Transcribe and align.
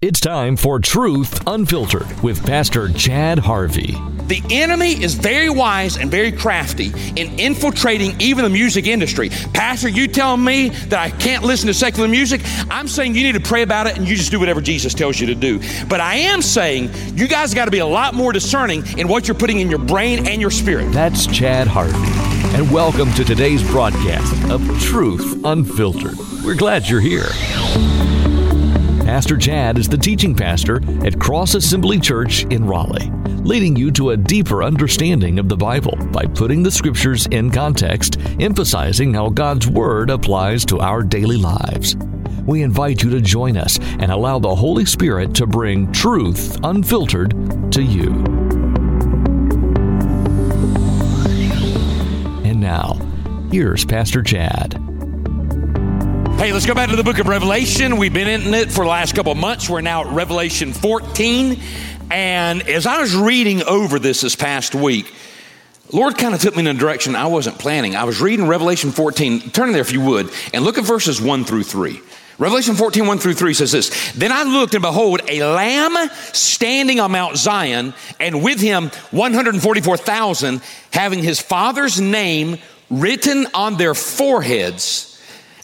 It's 0.00 0.20
time 0.20 0.56
for 0.56 0.78
Truth 0.78 1.42
Unfiltered 1.48 2.20
with 2.22 2.46
Pastor 2.46 2.88
Chad 2.92 3.40
Harvey. 3.40 3.96
The 4.28 4.40
enemy 4.48 4.92
is 4.92 5.14
very 5.14 5.50
wise 5.50 5.96
and 5.96 6.08
very 6.08 6.30
crafty 6.30 6.92
in 7.20 7.36
infiltrating 7.40 8.14
even 8.20 8.44
the 8.44 8.48
music 8.48 8.86
industry. 8.86 9.28
Pastor, 9.52 9.88
you 9.88 10.06
telling 10.06 10.44
me 10.44 10.68
that 10.68 11.00
I 11.00 11.10
can't 11.10 11.42
listen 11.42 11.66
to 11.66 11.74
secular 11.74 12.06
music? 12.06 12.42
I'm 12.70 12.86
saying 12.86 13.16
you 13.16 13.24
need 13.24 13.32
to 13.32 13.40
pray 13.40 13.62
about 13.62 13.88
it 13.88 13.98
and 13.98 14.08
you 14.08 14.14
just 14.14 14.30
do 14.30 14.38
whatever 14.38 14.60
Jesus 14.60 14.94
tells 14.94 15.18
you 15.18 15.26
to 15.26 15.34
do. 15.34 15.58
But 15.88 16.00
I 16.00 16.14
am 16.14 16.42
saying 16.42 16.90
you 17.14 17.26
guys 17.26 17.52
got 17.52 17.64
to 17.64 17.72
be 17.72 17.80
a 17.80 17.86
lot 17.86 18.14
more 18.14 18.32
discerning 18.32 18.84
in 18.98 19.08
what 19.08 19.26
you're 19.26 19.36
putting 19.36 19.58
in 19.58 19.68
your 19.68 19.80
brain 19.80 20.28
and 20.28 20.40
your 20.40 20.52
spirit. 20.52 20.92
That's 20.92 21.26
Chad 21.26 21.66
Harvey. 21.66 21.98
And 22.56 22.70
welcome 22.70 23.12
to 23.14 23.24
today's 23.24 23.68
broadcast 23.68 24.48
of 24.48 24.62
Truth 24.80 25.44
Unfiltered. 25.44 26.18
We're 26.44 26.54
glad 26.54 26.88
you're 26.88 27.00
here. 27.00 27.26
Pastor 29.08 29.38
Chad 29.38 29.78
is 29.78 29.88
the 29.88 29.96
teaching 29.96 30.34
pastor 30.34 30.82
at 31.02 31.18
Cross 31.18 31.54
Assembly 31.54 31.98
Church 31.98 32.44
in 32.50 32.66
Raleigh, 32.66 33.10
leading 33.42 33.74
you 33.74 33.90
to 33.92 34.10
a 34.10 34.16
deeper 34.18 34.62
understanding 34.62 35.38
of 35.38 35.48
the 35.48 35.56
Bible 35.56 35.96
by 36.12 36.26
putting 36.26 36.62
the 36.62 36.70
scriptures 36.70 37.26
in 37.28 37.50
context, 37.50 38.18
emphasizing 38.38 39.14
how 39.14 39.30
God's 39.30 39.66
Word 39.66 40.10
applies 40.10 40.62
to 40.66 40.80
our 40.80 41.02
daily 41.02 41.38
lives. 41.38 41.96
We 42.44 42.60
invite 42.60 43.02
you 43.02 43.08
to 43.08 43.22
join 43.22 43.56
us 43.56 43.78
and 43.80 44.12
allow 44.12 44.38
the 44.40 44.54
Holy 44.54 44.84
Spirit 44.84 45.34
to 45.36 45.46
bring 45.46 45.90
truth 45.90 46.58
unfiltered 46.62 47.30
to 47.72 47.82
you. 47.82 48.10
And 52.44 52.60
now, 52.60 53.00
here's 53.50 53.86
Pastor 53.86 54.22
Chad. 54.22 54.87
Hey, 56.38 56.52
let's 56.52 56.66
go 56.66 56.74
back 56.74 56.88
to 56.90 56.94
the 56.94 57.02
book 57.02 57.18
of 57.18 57.26
Revelation. 57.26 57.96
We've 57.96 58.12
been 58.12 58.28
in 58.28 58.54
it 58.54 58.70
for 58.70 58.84
the 58.84 58.90
last 58.90 59.16
couple 59.16 59.34
months. 59.34 59.68
We're 59.68 59.80
now 59.80 60.02
at 60.04 60.14
Revelation 60.14 60.72
14. 60.72 61.60
And 62.12 62.62
as 62.62 62.86
I 62.86 63.00
was 63.00 63.16
reading 63.16 63.64
over 63.64 63.98
this 63.98 64.20
this 64.20 64.36
past 64.36 64.72
week, 64.72 65.12
Lord 65.92 66.16
kind 66.16 66.36
of 66.36 66.40
took 66.40 66.54
me 66.54 66.60
in 66.60 66.68
a 66.68 66.74
direction 66.74 67.16
I 67.16 67.26
wasn't 67.26 67.58
planning. 67.58 67.96
I 67.96 68.04
was 68.04 68.20
reading 68.20 68.46
Revelation 68.46 68.92
14. 68.92 69.50
Turn 69.50 69.72
there 69.72 69.80
if 69.80 69.92
you 69.92 70.00
would, 70.00 70.30
and 70.54 70.64
look 70.64 70.78
at 70.78 70.84
verses 70.84 71.20
1 71.20 71.44
through 71.44 71.64
3. 71.64 72.00
Revelation 72.38 72.76
14, 72.76 73.04
1 73.04 73.18
through 73.18 73.34
3 73.34 73.52
says 73.52 73.72
this 73.72 74.12
Then 74.12 74.30
I 74.30 74.44
looked, 74.44 74.74
and 74.74 74.82
behold, 74.82 75.22
a 75.28 75.42
lamb 75.42 76.08
standing 76.32 77.00
on 77.00 77.10
Mount 77.10 77.36
Zion, 77.36 77.94
and 78.20 78.44
with 78.44 78.60
him 78.60 78.90
144,000, 79.10 80.62
having 80.92 81.20
his 81.20 81.40
father's 81.40 82.00
name 82.00 82.58
written 82.90 83.48
on 83.54 83.76
their 83.76 83.94
foreheads. 83.94 85.07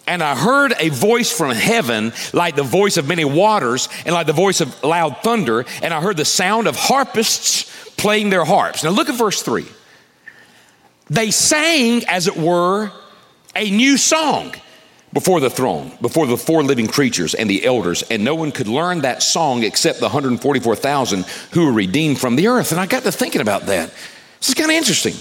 And 0.06 0.22
I 0.22 0.36
heard 0.36 0.74
a 0.78 0.91
voice 0.91 1.30
from 1.30 1.55
heaven, 1.55 2.12
like 2.33 2.56
the 2.56 2.62
voice 2.62 2.97
of 2.97 3.08
many 3.08 3.24
waters, 3.24 3.88
and 4.05 4.14
like 4.14 4.27
the 4.27 4.33
voice 4.33 4.61
of 4.61 4.83
loud 4.84 5.22
thunder. 5.22 5.64
And 5.83 5.94
I 5.94 6.00
heard 6.00 6.16
the 6.16 6.24
sound 6.24 6.66
of 6.66 6.77
harpists 6.77 7.70
playing 7.96 8.30
their 8.30 8.44
harps. 8.44 8.84
Now 8.84 8.91
look 8.91 9.08
at 9.08 9.16
verse 9.16 9.42
3. 9.42 9.64
They 11.08 11.30
sang, 11.30 12.05
as 12.06 12.27
it 12.27 12.36
were, 12.36 12.91
a 13.56 13.70
new 13.70 13.96
song 13.96 14.55
before 15.12 15.38
the 15.38 15.48
throne, 15.48 15.92
before 16.00 16.27
the 16.27 16.36
four 16.36 16.62
living 16.64 16.89
creatures 16.89 17.34
and 17.34 17.48
the 17.48 17.64
elders, 17.64 18.02
and 18.02 18.24
no 18.24 18.34
one 18.34 18.50
could 18.50 18.66
learn 18.66 19.02
that 19.02 19.22
song 19.22 19.62
except 19.62 20.00
the 20.00 20.06
144,000 20.06 21.24
who 21.52 21.66
were 21.66 21.72
redeemed 21.72 22.18
from 22.18 22.36
the 22.36 22.48
earth. 22.48 22.72
And 22.72 22.80
I 22.80 22.86
got 22.86 23.05
to 23.05 23.12
thinking 23.12 23.41
about 23.41 23.66
that. 23.66 23.91
This 24.41 24.48
is 24.48 24.55
kind 24.55 24.70
of 24.70 24.77
interesting. 24.77 25.14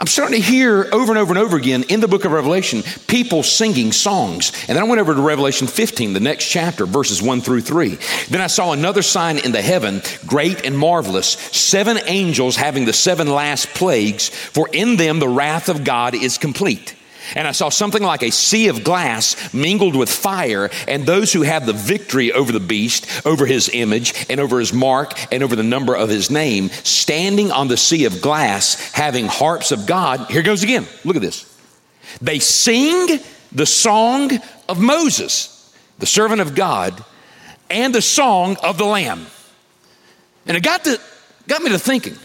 I'm 0.00 0.06
starting 0.06 0.40
to 0.40 0.46
hear 0.46 0.88
over 0.92 1.12
and 1.12 1.18
over 1.18 1.30
and 1.30 1.38
over 1.38 1.58
again 1.58 1.82
in 1.90 2.00
the 2.00 2.08
book 2.08 2.24
of 2.24 2.32
Revelation 2.32 2.82
people 3.06 3.42
singing 3.42 3.92
songs. 3.92 4.50
And 4.66 4.74
then 4.74 4.82
I 4.82 4.88
went 4.88 4.98
over 4.98 5.14
to 5.14 5.20
Revelation 5.20 5.66
15, 5.66 6.14
the 6.14 6.20
next 6.20 6.46
chapter, 6.46 6.86
verses 6.86 7.20
1 7.20 7.42
through 7.42 7.60
3. 7.60 7.98
Then 8.30 8.40
I 8.40 8.46
saw 8.46 8.72
another 8.72 9.02
sign 9.02 9.36
in 9.36 9.52
the 9.52 9.60
heaven, 9.60 10.00
great 10.26 10.64
and 10.64 10.76
marvelous, 10.76 11.28
seven 11.28 11.98
angels 12.06 12.56
having 12.56 12.86
the 12.86 12.94
seven 12.94 13.28
last 13.28 13.68
plagues, 13.74 14.30
for 14.30 14.70
in 14.72 14.96
them 14.96 15.18
the 15.18 15.28
wrath 15.28 15.68
of 15.68 15.84
God 15.84 16.14
is 16.14 16.38
complete. 16.38 16.94
And 17.34 17.46
I 17.46 17.52
saw 17.52 17.68
something 17.68 18.02
like 18.02 18.22
a 18.22 18.30
sea 18.30 18.68
of 18.68 18.84
glass 18.84 19.52
mingled 19.54 19.96
with 19.96 20.10
fire, 20.10 20.70
and 20.88 21.06
those 21.06 21.32
who 21.32 21.42
have 21.42 21.66
the 21.66 21.72
victory 21.72 22.32
over 22.32 22.52
the 22.52 22.60
beast, 22.60 23.06
over 23.26 23.46
his 23.46 23.70
image, 23.72 24.26
and 24.28 24.40
over 24.40 24.58
his 24.58 24.72
mark, 24.72 25.12
and 25.32 25.42
over 25.42 25.56
the 25.56 25.62
number 25.62 25.94
of 25.94 26.08
his 26.08 26.30
name, 26.30 26.68
standing 26.68 27.50
on 27.50 27.68
the 27.68 27.76
sea 27.76 28.04
of 28.04 28.20
glass, 28.20 28.92
having 28.92 29.26
harps 29.26 29.72
of 29.72 29.86
God. 29.86 30.30
Here 30.30 30.42
goes 30.42 30.62
again. 30.62 30.86
Look 31.04 31.16
at 31.16 31.22
this. 31.22 31.46
They 32.20 32.38
sing 32.38 33.20
the 33.52 33.66
song 33.66 34.30
of 34.68 34.80
Moses, 34.80 35.74
the 35.98 36.06
servant 36.06 36.40
of 36.40 36.54
God, 36.54 37.04
and 37.68 37.94
the 37.94 38.02
song 38.02 38.56
of 38.62 38.78
the 38.78 38.84
Lamb. 38.84 39.26
And 40.46 40.56
it 40.56 40.62
got, 40.62 40.84
to, 40.84 41.00
got 41.46 41.62
me 41.62 41.70
to 41.70 41.78
thinking 41.78 42.16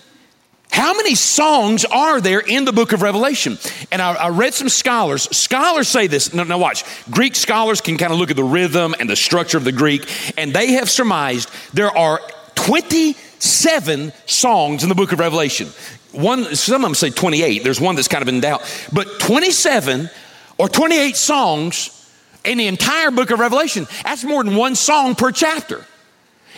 how 0.76 0.94
many 0.94 1.16
songs 1.16 1.86
are 1.86 2.20
there 2.20 2.42
in 2.42 2.66
the 2.66 2.74
book 2.74 2.92
of 2.92 3.02
Revelation? 3.02 3.58
And 3.94 4.02
I, 4.02 4.14
I 4.16 4.28
read 4.28 4.54
some 4.54 4.68
scholars. 4.68 5.24
Scholars 5.36 5.88
say 5.88 6.08
this. 6.08 6.34
Now, 6.34 6.44
now, 6.44 6.58
watch. 6.58 6.84
Greek 7.10 7.34
scholars 7.36 7.80
can 7.80 7.98
kind 7.98 8.12
of 8.12 8.20
look 8.20 8.30
at 8.30 8.36
the 8.36 8.44
rhythm 8.44 8.94
and 9.00 9.10
the 9.10 9.16
structure 9.16 9.58
of 9.58 9.64
the 9.64 9.72
Greek, 9.72 10.06
and 10.38 10.52
they 10.52 10.74
have 10.74 10.90
surmised 10.90 11.50
there 11.74 11.98
are 11.98 12.20
27 12.56 14.12
songs 14.26 14.84
in 14.84 14.90
the 14.90 14.96
book 14.96 15.14
of 15.14 15.20
Revelation. 15.20 15.70
One, 16.12 16.54
some 16.56 16.84
of 16.84 16.90
them 16.90 16.96
say 16.96 17.10
28. 17.10 17.64
There's 17.64 17.80
one 17.80 17.96
that's 17.96 18.10
kind 18.10 18.22
of 18.22 18.28
in 18.28 18.42
doubt. 18.42 18.62
But 18.92 19.22
27 19.22 20.10
or 20.58 20.68
28 20.68 21.16
songs 21.16 22.12
in 22.44 22.58
the 22.58 22.68
entire 22.68 23.12
book 23.12 23.32
of 23.32 23.40
Revelation. 23.40 23.88
That's 24.04 24.26
more 24.26 24.44
than 24.44 24.58
one 24.58 24.76
song 24.76 25.16
per 25.16 25.32
chapter. 25.32 25.86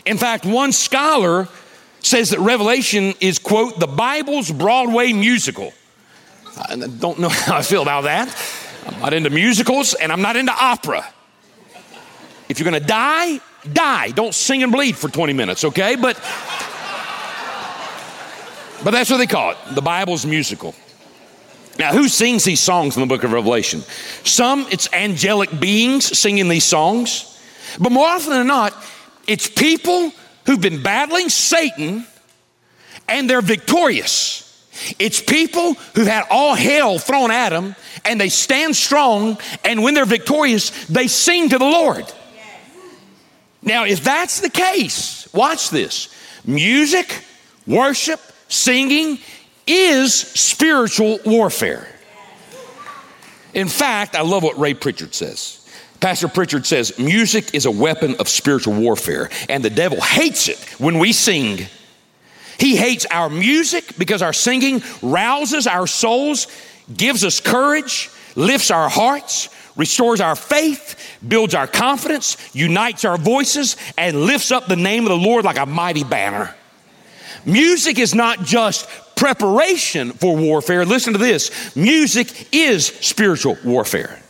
In 0.08 0.18
fact, 0.18 0.44
one 0.44 0.72
scholar 0.72 1.48
says 2.02 2.30
that 2.30 2.40
Revelation 2.40 3.14
is, 3.20 3.40
quote, 3.40 3.80
the 3.80 3.88
Bible's 3.88 4.52
Broadway 4.52 5.14
musical. 5.14 5.74
I 6.58 6.76
don't 6.76 7.20
know 7.20 7.30
how 7.30 7.58
I 7.58 7.62
feel 7.62 7.82
about 7.82 8.06
that. 8.06 8.36
I'm 8.86 9.00
not 9.00 9.14
into 9.14 9.30
musicals 9.30 9.94
and 9.94 10.12
I'm 10.12 10.22
not 10.22 10.36
into 10.36 10.54
opera. 10.54 11.06
If 12.50 12.60
you're 12.60 12.66
gonna 12.66 12.80
die, 12.80 13.42
die. 13.74 14.12
Don't 14.12 14.34
sing 14.34 14.64
and 14.64 14.72
bleed 14.72 14.96
for 14.96 15.10
20 15.10 15.34
minutes, 15.34 15.66
okay? 15.66 15.96
But 15.96 16.16
but 18.84 18.92
that's 18.92 19.10
what 19.10 19.18
they 19.18 19.28
call 19.28 19.52
it, 19.52 19.58
the 19.72 19.82
Bible's 19.82 20.26
musical. 20.26 20.76
Now, 21.80 21.94
who 21.94 22.08
sings 22.08 22.44
these 22.44 22.60
songs 22.60 22.96
in 22.96 23.02
the 23.02 23.08
book 23.08 23.24
of 23.24 23.34
Revelation? 23.34 23.82
Some, 24.24 24.66
it's 24.72 24.92
angelic 24.94 25.60
beings 25.60 26.18
singing 26.18 26.48
these 26.48 26.64
songs, 26.64 27.40
but 27.80 27.92
more 27.92 28.08
often 28.08 28.34
than 28.34 28.48
not, 28.48 28.74
it's 29.28 29.48
people 29.48 30.12
who've 30.48 30.60
been 30.60 30.82
battling 30.82 31.30
Satan 31.30 32.08
and 33.08 33.30
they're 33.30 33.42
victorious. 33.42 34.44
It's 34.98 35.22
people 35.22 35.76
who've 35.96 36.08
had 36.08 36.26
all 36.32 36.56
hell 36.56 36.98
thrown 36.98 37.30
at 37.30 37.50
them 37.50 37.76
and 38.06 38.20
they 38.20 38.30
stand 38.30 38.76
strong, 38.76 39.38
and 39.66 39.84
when 39.84 39.94
they're 39.94 40.06
victorious, 40.06 40.88
they 40.88 41.08
sing 41.08 41.50
to 41.50 41.58
the 41.58 41.66
Lord. 41.66 42.06
Now, 43.62 43.86
if 43.86 44.04
that's 44.04 44.40
the 44.40 44.50
case, 44.50 45.28
watch 45.34 45.70
this 45.70 46.14
music, 46.46 47.24
worship, 47.66 48.22
singing 48.48 49.20
is 49.66 50.14
spiritual 50.14 51.20
warfare. 51.26 51.88
In 53.54 53.68
fact, 53.68 54.16
I 54.16 54.22
love 54.22 54.44
what 54.44 54.58
Ray 54.58 54.74
Pritchard 54.74 55.14
says. 55.14 55.57
Pastor 56.00 56.28
Pritchard 56.28 56.66
says 56.66 56.98
music 57.00 57.54
is 57.54 57.66
a 57.66 57.72
weapon 57.72 58.16
of 58.16 58.30
spiritual 58.30 58.74
warfare, 58.74 59.30
and 59.50 59.64
the 59.64 59.70
devil 59.70 60.00
hates 60.00 60.48
it 60.48 60.60
when 60.80 61.00
we 61.00 61.12
sing. 61.14 61.66
He 62.60 62.76
hates 62.76 63.06
our 63.08 63.30
music 63.30 63.98
because 63.98 64.22
our 64.22 64.34
singing 64.34 64.82
rouses 65.02 65.68
our 65.68 65.88
souls, 65.88 66.48
gives 66.96 67.24
us 67.24 67.40
courage, 67.40 68.10
lifts 68.36 68.72
our 68.72 68.90
hearts, 68.90 69.50
restores 69.76 70.22
our 70.22 70.36
faith, 70.36 71.18
builds 71.28 71.54
our 71.54 71.68
confidence, 71.68 72.38
unites 72.54 73.06
our 73.06 73.18
voices, 73.18 73.78
and 73.98 74.22
lifts 74.22 74.52
up 74.52 74.68
the 74.68 74.76
name 74.76 75.04
of 75.04 75.10
the 75.10 75.28
Lord 75.28 75.46
like 75.46 75.58
a 75.58 75.66
mighty 75.66 76.04
banner. 76.04 76.54
Music 77.46 77.98
is 78.00 78.14
not 78.14 78.44
just 78.44 78.90
preparation 79.16 80.12
for 80.12 80.36
warfare. 80.36 80.86
Listen 80.86 81.14
to 81.14 81.20
this 81.20 81.76
music 81.76 82.54
is 82.54 82.88
spiritual 82.88 83.58
warfare. 83.64 84.22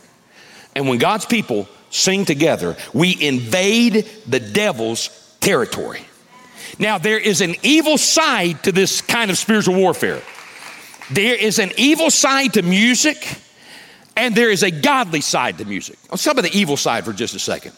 And 0.74 0.88
when 0.88 0.98
God's 0.98 1.26
people 1.26 1.68
sing 1.90 2.24
together, 2.24 2.76
we 2.92 3.20
invade 3.20 4.06
the 4.26 4.40
devil's 4.40 5.36
territory. 5.40 6.02
Now, 6.78 6.98
there 6.98 7.18
is 7.18 7.40
an 7.40 7.54
evil 7.62 7.98
side 7.98 8.62
to 8.64 8.72
this 8.72 9.00
kind 9.00 9.30
of 9.30 9.38
spiritual 9.38 9.74
warfare. 9.74 10.22
There 11.10 11.34
is 11.34 11.58
an 11.58 11.72
evil 11.76 12.10
side 12.10 12.54
to 12.54 12.62
music, 12.62 13.16
and 14.16 14.34
there 14.34 14.50
is 14.50 14.62
a 14.62 14.70
godly 14.70 15.22
side 15.22 15.58
to 15.58 15.64
music. 15.64 15.98
Let's 16.10 16.22
talk 16.22 16.34
about 16.34 16.44
the 16.44 16.56
evil 16.56 16.76
side 16.76 17.04
for 17.04 17.12
just 17.12 17.34
a 17.34 17.38
second. 17.38 17.72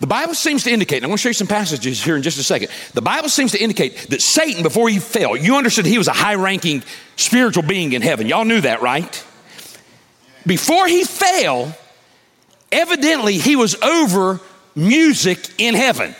The 0.00 0.06
Bible 0.06 0.34
seems 0.34 0.64
to 0.64 0.70
indicate, 0.70 0.96
and 0.96 1.04
I'm 1.04 1.10
going 1.10 1.18
to 1.18 1.22
show 1.22 1.28
you 1.28 1.34
some 1.34 1.46
passages 1.46 2.02
here 2.02 2.16
in 2.16 2.22
just 2.22 2.38
a 2.38 2.42
second. 2.42 2.70
The 2.94 3.02
Bible 3.02 3.28
seems 3.28 3.52
to 3.52 3.62
indicate 3.62 4.08
that 4.08 4.22
Satan, 4.22 4.62
before 4.62 4.88
he 4.88 4.98
fell, 4.98 5.36
you 5.36 5.56
understood 5.56 5.84
he 5.84 5.98
was 5.98 6.08
a 6.08 6.12
high 6.12 6.36
ranking 6.36 6.82
spiritual 7.16 7.64
being 7.64 7.92
in 7.92 8.00
heaven. 8.00 8.26
Y'all 8.26 8.46
knew 8.46 8.62
that, 8.62 8.80
right? 8.80 9.26
Before 10.46 10.88
he 10.88 11.04
fell, 11.04 11.76
Evidently, 12.72 13.38
he 13.38 13.56
was 13.56 13.74
over 13.82 14.40
music 14.74 15.38
in 15.58 15.74
heaven. 15.74 16.14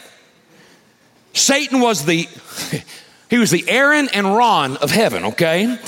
Satan 1.33 1.81
was 1.81 2.05
the 2.05 2.29
he 3.31 3.39
was 3.39 3.51
the 3.51 3.69
Aaron 3.69 4.09
and 4.13 4.27
Ron 4.27 4.77
of 4.79 4.91
heaven, 4.91 5.27
okay? 5.27 5.79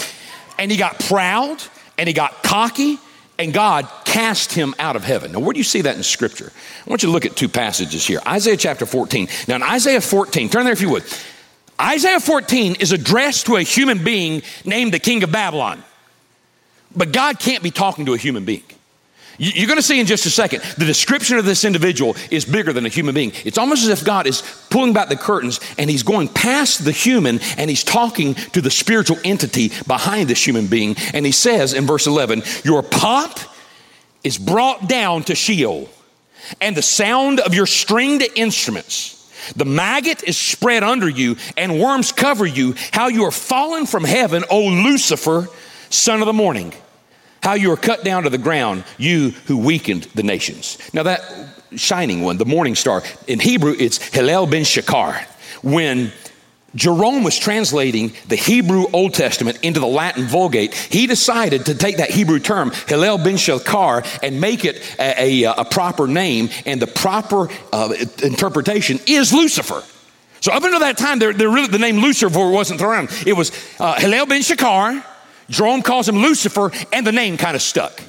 And 0.59 0.70
he 0.70 0.76
got 0.76 1.00
proud 1.00 1.62
and 1.99 2.09
he 2.09 2.12
got 2.12 2.43
cocky 2.43 2.99
and 3.38 3.53
God 3.53 3.88
cast 4.05 4.53
him 4.53 4.75
out 4.79 4.94
of 4.94 5.05
heaven. 5.05 5.32
Now, 5.32 5.41
where 5.41 5.53
do 5.53 5.59
you 5.59 5.64
see 5.64 5.81
that 5.81 5.97
in 5.97 6.03
Scripture? 6.03 6.53
I 6.87 6.91
want 6.91 7.03
you 7.03 7.09
to 7.09 7.12
look 7.12 7.26
at 7.26 7.35
two 7.35 7.49
passages 7.49 8.06
here 8.06 8.20
Isaiah 8.26 8.56
chapter 8.56 8.87
14. 8.87 9.29
Now, 9.49 9.56
in 9.56 9.62
Isaiah 9.62 10.00
14, 10.00 10.49
turn 10.49 10.64
there 10.64 10.73
if 10.73 10.81
you 10.81 10.91
would. 10.91 11.05
Isaiah 11.81 12.20
14 12.20 12.76
is 12.76 12.93
addressed 12.93 13.47
to 13.47 13.56
a 13.56 13.62
human 13.62 14.05
being 14.05 14.43
named 14.64 14.94
the 14.94 15.00
king 15.00 15.25
of 15.25 15.32
Babylon. 15.32 15.82
But 16.94 17.12
God 17.12 17.41
can't 17.41 17.62
be 17.62 17.70
talking 17.70 18.06
to 18.06 18.14
a 18.14 18.19
human 18.19 18.44
being. 18.44 18.62
You're 19.38 19.67
going 19.67 19.79
to 19.79 19.82
see 19.82 19.99
in 19.99 20.06
just 20.06 20.26
a 20.26 20.31
second, 20.31 20.62
the 20.76 20.84
description 20.84 21.38
of 21.38 21.44
this 21.44 21.64
individual 21.64 22.17
is 22.31 22.44
bigger 22.44 22.73
than 22.73 22.84
a 22.84 22.90
human 22.90 23.14
being. 23.14 23.32
It's 23.44 23.58
almost 23.58 23.82
as 23.82 23.88
if 23.88 24.05
God 24.05 24.26
is 24.26 24.43
pulling 24.69 24.93
back 24.93 25.08
the 25.08 25.17
curtains 25.17 25.58
and 25.79 25.88
he's 25.88 26.02
going 26.02 26.29
past 26.29 26.84
the 26.84 26.93
human 26.93 27.40
and 27.56 27.70
he's 27.70 27.82
talking 27.84 28.34
to 28.34 28.61
the 28.61 28.70
spiritual 28.70 29.19
entity 29.25 29.70
behind 29.87 30.29
this 30.29 30.46
human 30.46 30.67
being. 30.67 30.96
And 31.14 31.25
he 31.25 31.32
says 31.32 31.73
in 31.73 31.87
verse 31.87 32.06
11, 32.06 32.43
Your 32.64 32.82
pomp 32.82 33.38
is 34.23 34.38
brought 34.38 34.88
down 34.88 35.25
to 35.25 35.35
Sheol, 35.35 35.88
and 36.61 36.76
the 36.76 36.82
sound 36.82 37.40
of 37.40 37.55
your 37.55 37.67
stringed 37.67 38.23
instruments. 38.37 39.19
The 39.56 39.64
maggot 39.64 40.23
is 40.23 40.37
spread 40.37 40.85
under 40.85 41.08
you, 41.08 41.37
and 41.56 41.81
worms 41.81 42.12
cover 42.12 42.46
you. 42.46 42.75
How 42.93 43.08
you 43.08 43.25
are 43.25 43.32
fallen 43.32 43.87
from 43.87 44.05
heaven, 44.05 44.44
O 44.50 44.69
Lucifer, 44.69 45.49
son 45.90 46.20
of 46.20 46.26
the 46.26 46.32
morning 46.32 46.73
how 47.43 47.55
you 47.55 47.73
are 47.73 47.77
cut 47.77 48.05
down 48.05 48.23
to 48.23 48.31
the 48.31 48.39
ground, 48.39 48.85
you 48.99 49.31
who 49.47 49.59
weakened 49.59 50.05
the 50.15 50.23
nations. 50.23 50.79
Now, 50.93 51.03
that 51.05 51.21
shining 51.77 52.23
one, 52.23 52.37
the 52.37 52.47
morning 52.47 52.75
star, 52.75 53.03
in 53.27 53.41
Hebrew, 53.41 53.75
it's 53.79 53.99
Hillel 53.99 54.47
ben 54.47 54.62
Shakar. 54.62 55.25
When 55.62 56.12
Jerome 56.75 57.23
was 57.23 57.39
translating 57.39 58.12
the 58.29 58.37
Hebrew 58.37 58.87
Old 58.93 59.15
Testament 59.15 59.59
into 59.62 59.79
the 59.79 59.87
Latin 59.87 60.25
Vulgate. 60.25 60.75
He 60.75 61.06
decided 61.06 61.67
to 61.67 61.75
take 61.75 61.99
that 61.99 62.11
Hebrew 62.11 62.39
term, 62.39 62.73
Hillel 62.89 63.19
ben 63.19 63.35
Shakar, 63.35 64.06
and 64.23 64.41
make 64.41 64.65
it 64.65 64.81
a, 64.99 65.45
a, 65.45 65.53
a 65.59 65.65
proper 65.65 66.06
name, 66.06 66.49
and 66.65 66.81
the 66.81 66.87
proper 66.87 67.50
uh, 67.73 67.93
interpretation 68.23 69.00
is 69.06 69.33
Lucifer. 69.33 69.83
So 70.41 70.50
up 70.50 70.65
until 70.65 70.81
that 70.81 70.97
time, 70.97 71.19
there, 71.19 71.33
there 71.33 71.50
really, 71.50 71.69
the 71.69 71.79
name 71.79 71.99
Lucifer 71.99 72.50
wasn't 72.50 72.81
thrown 72.81 72.93
around. 72.93 73.11
It 73.27 73.35
was 73.35 73.53
uh, 73.79 74.00
Hillel 74.00 74.27
ben 74.27 74.41
Shakar, 74.41 75.05
Jerome 75.52 75.82
calls 75.82 76.08
him 76.08 76.16
Lucifer, 76.16 76.72
and 76.93 77.06
the 77.06 77.12
name 77.12 77.37
kind 77.37 77.54
of 77.54 77.62
stuck. 77.62 78.02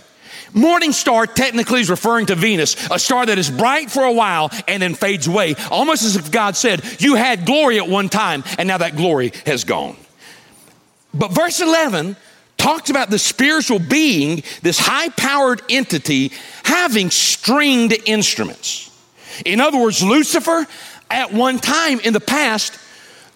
Morning 0.53 0.91
star 0.91 1.27
technically 1.27 1.81
is 1.81 1.89
referring 1.89 2.27
to 2.27 2.35
Venus, 2.35 2.75
a 2.89 2.97
star 2.97 3.25
that 3.25 3.37
is 3.37 3.49
bright 3.49 3.91
for 3.91 4.03
a 4.03 4.11
while 4.11 4.49
and 4.67 4.81
then 4.81 4.93
fades 4.93 5.27
away, 5.27 5.55
almost 5.69 6.03
as 6.03 6.15
if 6.15 6.31
God 6.31 6.55
said, 6.55 6.81
You 7.01 7.15
had 7.15 7.45
glory 7.45 7.79
at 7.79 7.87
one 7.87 8.07
time, 8.07 8.43
and 8.57 8.67
now 8.67 8.77
that 8.77 8.95
glory 8.95 9.33
has 9.45 9.63
gone. 9.63 9.97
But 11.13 11.31
verse 11.31 11.59
11 11.59 12.15
talks 12.57 12.89
about 12.89 13.09
the 13.09 13.19
spiritual 13.19 13.79
being, 13.79 14.43
this 14.61 14.79
high 14.79 15.09
powered 15.09 15.61
entity, 15.69 16.31
having 16.63 17.09
stringed 17.09 17.93
instruments. 18.05 18.89
In 19.45 19.59
other 19.59 19.79
words, 19.79 20.01
Lucifer, 20.01 20.65
at 21.09 21.33
one 21.33 21.59
time 21.59 21.99
in 21.99 22.13
the 22.13 22.21
past, 22.21 22.79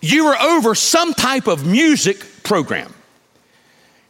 you 0.01 0.25
were 0.25 0.37
over 0.37 0.75
some 0.75 1.13
type 1.13 1.47
of 1.47 1.65
music 1.65 2.23
program. 2.43 2.93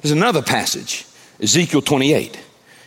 There's 0.01 0.11
another 0.11 0.41
passage, 0.41 1.05
Ezekiel 1.41 1.81
28. 1.81 2.39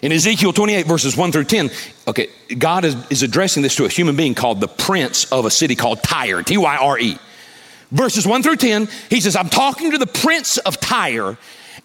In 0.02 0.12
Ezekiel 0.12 0.52
28, 0.52 0.86
verses 0.86 1.16
1 1.16 1.32
through 1.32 1.44
10, 1.44 1.70
okay, 2.08 2.28
God 2.56 2.84
is, 2.84 2.96
is 3.10 3.22
addressing 3.22 3.62
this 3.62 3.76
to 3.76 3.84
a 3.84 3.88
human 3.88 4.16
being 4.16 4.34
called 4.34 4.60
the 4.60 4.68
prince 4.68 5.30
of 5.30 5.44
a 5.44 5.50
city 5.50 5.74
called 5.74 6.02
Tyre, 6.02 6.42
T 6.42 6.56
Y 6.56 6.76
R 6.76 6.98
E. 6.98 7.18
Verses 7.90 8.26
1 8.26 8.42
through 8.42 8.56
10, 8.56 8.88
he 9.10 9.20
says, 9.20 9.36
I'm 9.36 9.48
talking 9.48 9.90
to 9.90 9.98
the 9.98 10.06
prince 10.06 10.58
of 10.58 10.80
Tyre. 10.80 11.36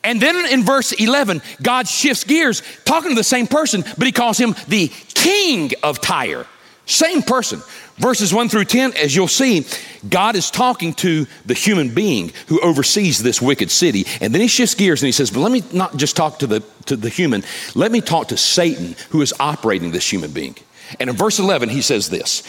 And 0.04 0.22
then 0.22 0.46
in 0.54 0.64
verse 0.64 0.92
11, 0.92 1.42
God 1.62 1.88
shifts 1.88 2.24
gears, 2.24 2.62
talking 2.86 3.10
to 3.10 3.16
the 3.16 3.24
same 3.24 3.48
person, 3.48 3.84
but 3.98 4.06
he 4.06 4.12
calls 4.12 4.38
him 4.38 4.56
the 4.68 4.90
king 5.16 5.72
of 5.82 6.00
Tyre. 6.00 6.46
Same 6.86 7.24
person. 7.24 7.62
Verses 7.98 8.34
1 8.34 8.50
through 8.50 8.66
10, 8.66 8.94
as 8.98 9.16
you'll 9.16 9.28
see, 9.30 9.66
God 10.10 10.36
is 10.36 10.52
talking 10.52 10.94
to 10.96 11.26
the 11.46 11.54
human 11.54 11.94
being 11.94 12.34
who 12.48 12.60
oversees 12.60 13.24
this 13.24 13.42
wicked 13.42 13.72
city. 13.72 14.06
And 14.20 14.34
then 14.34 14.42
he 14.42 14.48
shifts 14.48 14.76
gears 14.76 15.02
and 15.02 15.08
he 15.08 15.14
says, 15.14 15.32
But 15.32 15.40
let 15.40 15.52
me 15.52 15.64
not 15.72 15.96
just 15.96 16.18
talk 16.18 16.40
to 16.40 16.48
the, 16.48 16.60
to 16.88 16.98
the 16.98 17.08
human, 17.08 17.44
let 17.74 17.94
me 17.94 18.02
talk 18.02 18.28
to 18.30 18.38
Satan 18.38 18.96
who 19.12 19.22
is 19.22 19.34
operating 19.40 19.92
this 19.92 20.12
human 20.12 20.32
being. 20.32 20.56
And 21.00 21.10
in 21.10 21.16
verse 21.16 21.40
11, 21.40 21.70
he 21.70 21.82
says 21.82 22.10
this. 22.10 22.44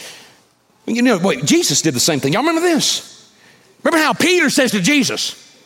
You 0.85 1.03
know, 1.03 1.19
wait, 1.19 1.45
Jesus 1.45 1.81
did 1.81 1.95
the 1.95 2.01
same 2.01 2.19
thing. 2.19 2.33
Y'all 2.33 2.43
remember 2.43 2.63
this? 2.63 3.33
Remember 3.85 4.05
how 4.05 4.15
Peter 4.15 4.51
says 4.51 4.73
to 4.73 4.81
Jesus, 4.81 5.57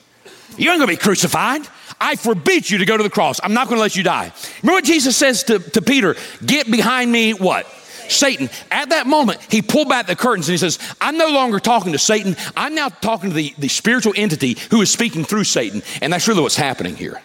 You 0.58 0.70
ain't 0.70 0.78
gonna 0.78 0.92
be 0.92 0.96
crucified. 0.96 1.62
I 1.98 2.16
forbid 2.16 2.70
you 2.70 2.78
to 2.78 2.84
go 2.84 2.96
to 2.96 3.02
the 3.02 3.10
cross. 3.10 3.40
I'm 3.42 3.54
not 3.54 3.68
gonna 3.68 3.80
let 3.80 3.96
you 3.96 4.02
die. 4.02 4.32
Remember 4.62 4.76
what 4.76 4.84
Jesus 4.84 5.16
says 5.16 5.42
to, 5.44 5.58
to 5.58 5.80
Peter? 5.80 6.16
Get 6.44 6.70
behind 6.70 7.10
me, 7.10 7.32
what? 7.32 7.66
Satan. 8.10 8.50
At 8.70 8.90
that 8.90 9.06
moment, 9.06 9.40
he 9.50 9.62
pulled 9.62 9.88
back 9.88 10.06
the 10.06 10.16
curtains 10.16 10.48
and 10.48 10.52
he 10.52 10.58
says, 10.58 10.78
I'm 11.00 11.16
no 11.16 11.28
longer 11.28 11.60
talking 11.60 11.92
to 11.92 11.98
Satan. 11.98 12.36
I'm 12.56 12.74
now 12.74 12.88
talking 12.88 13.30
to 13.30 13.36
the, 13.36 13.54
the 13.58 13.68
spiritual 13.68 14.12
entity 14.16 14.56
who 14.70 14.80
is 14.82 14.90
speaking 14.90 15.24
through 15.24 15.44
Satan. 15.44 15.82
And 16.02 16.12
that's 16.12 16.28
really 16.28 16.42
what's 16.42 16.56
happening 16.56 16.96
here. 16.96 17.20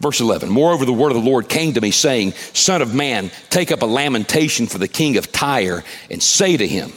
Verse 0.00 0.20
11 0.20 0.50
Moreover, 0.50 0.84
the 0.84 0.92
word 0.92 1.12
of 1.12 1.22
the 1.22 1.30
Lord 1.30 1.48
came 1.48 1.74
to 1.74 1.80
me, 1.80 1.90
saying, 1.90 2.32
Son 2.52 2.82
of 2.82 2.94
man, 2.94 3.30
take 3.50 3.72
up 3.72 3.82
a 3.82 3.86
lamentation 3.86 4.66
for 4.66 4.78
the 4.78 4.88
king 4.88 5.16
of 5.16 5.32
Tyre 5.32 5.84
and 6.10 6.22
say 6.22 6.56
to 6.56 6.66
him, 6.66 6.92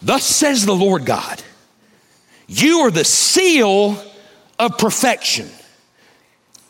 Thus 0.00 0.24
says 0.24 0.64
the 0.64 0.74
Lord 0.74 1.04
God, 1.04 1.42
You 2.46 2.80
are 2.80 2.90
the 2.90 3.04
seal 3.04 4.02
of 4.58 4.78
perfection. 4.78 5.48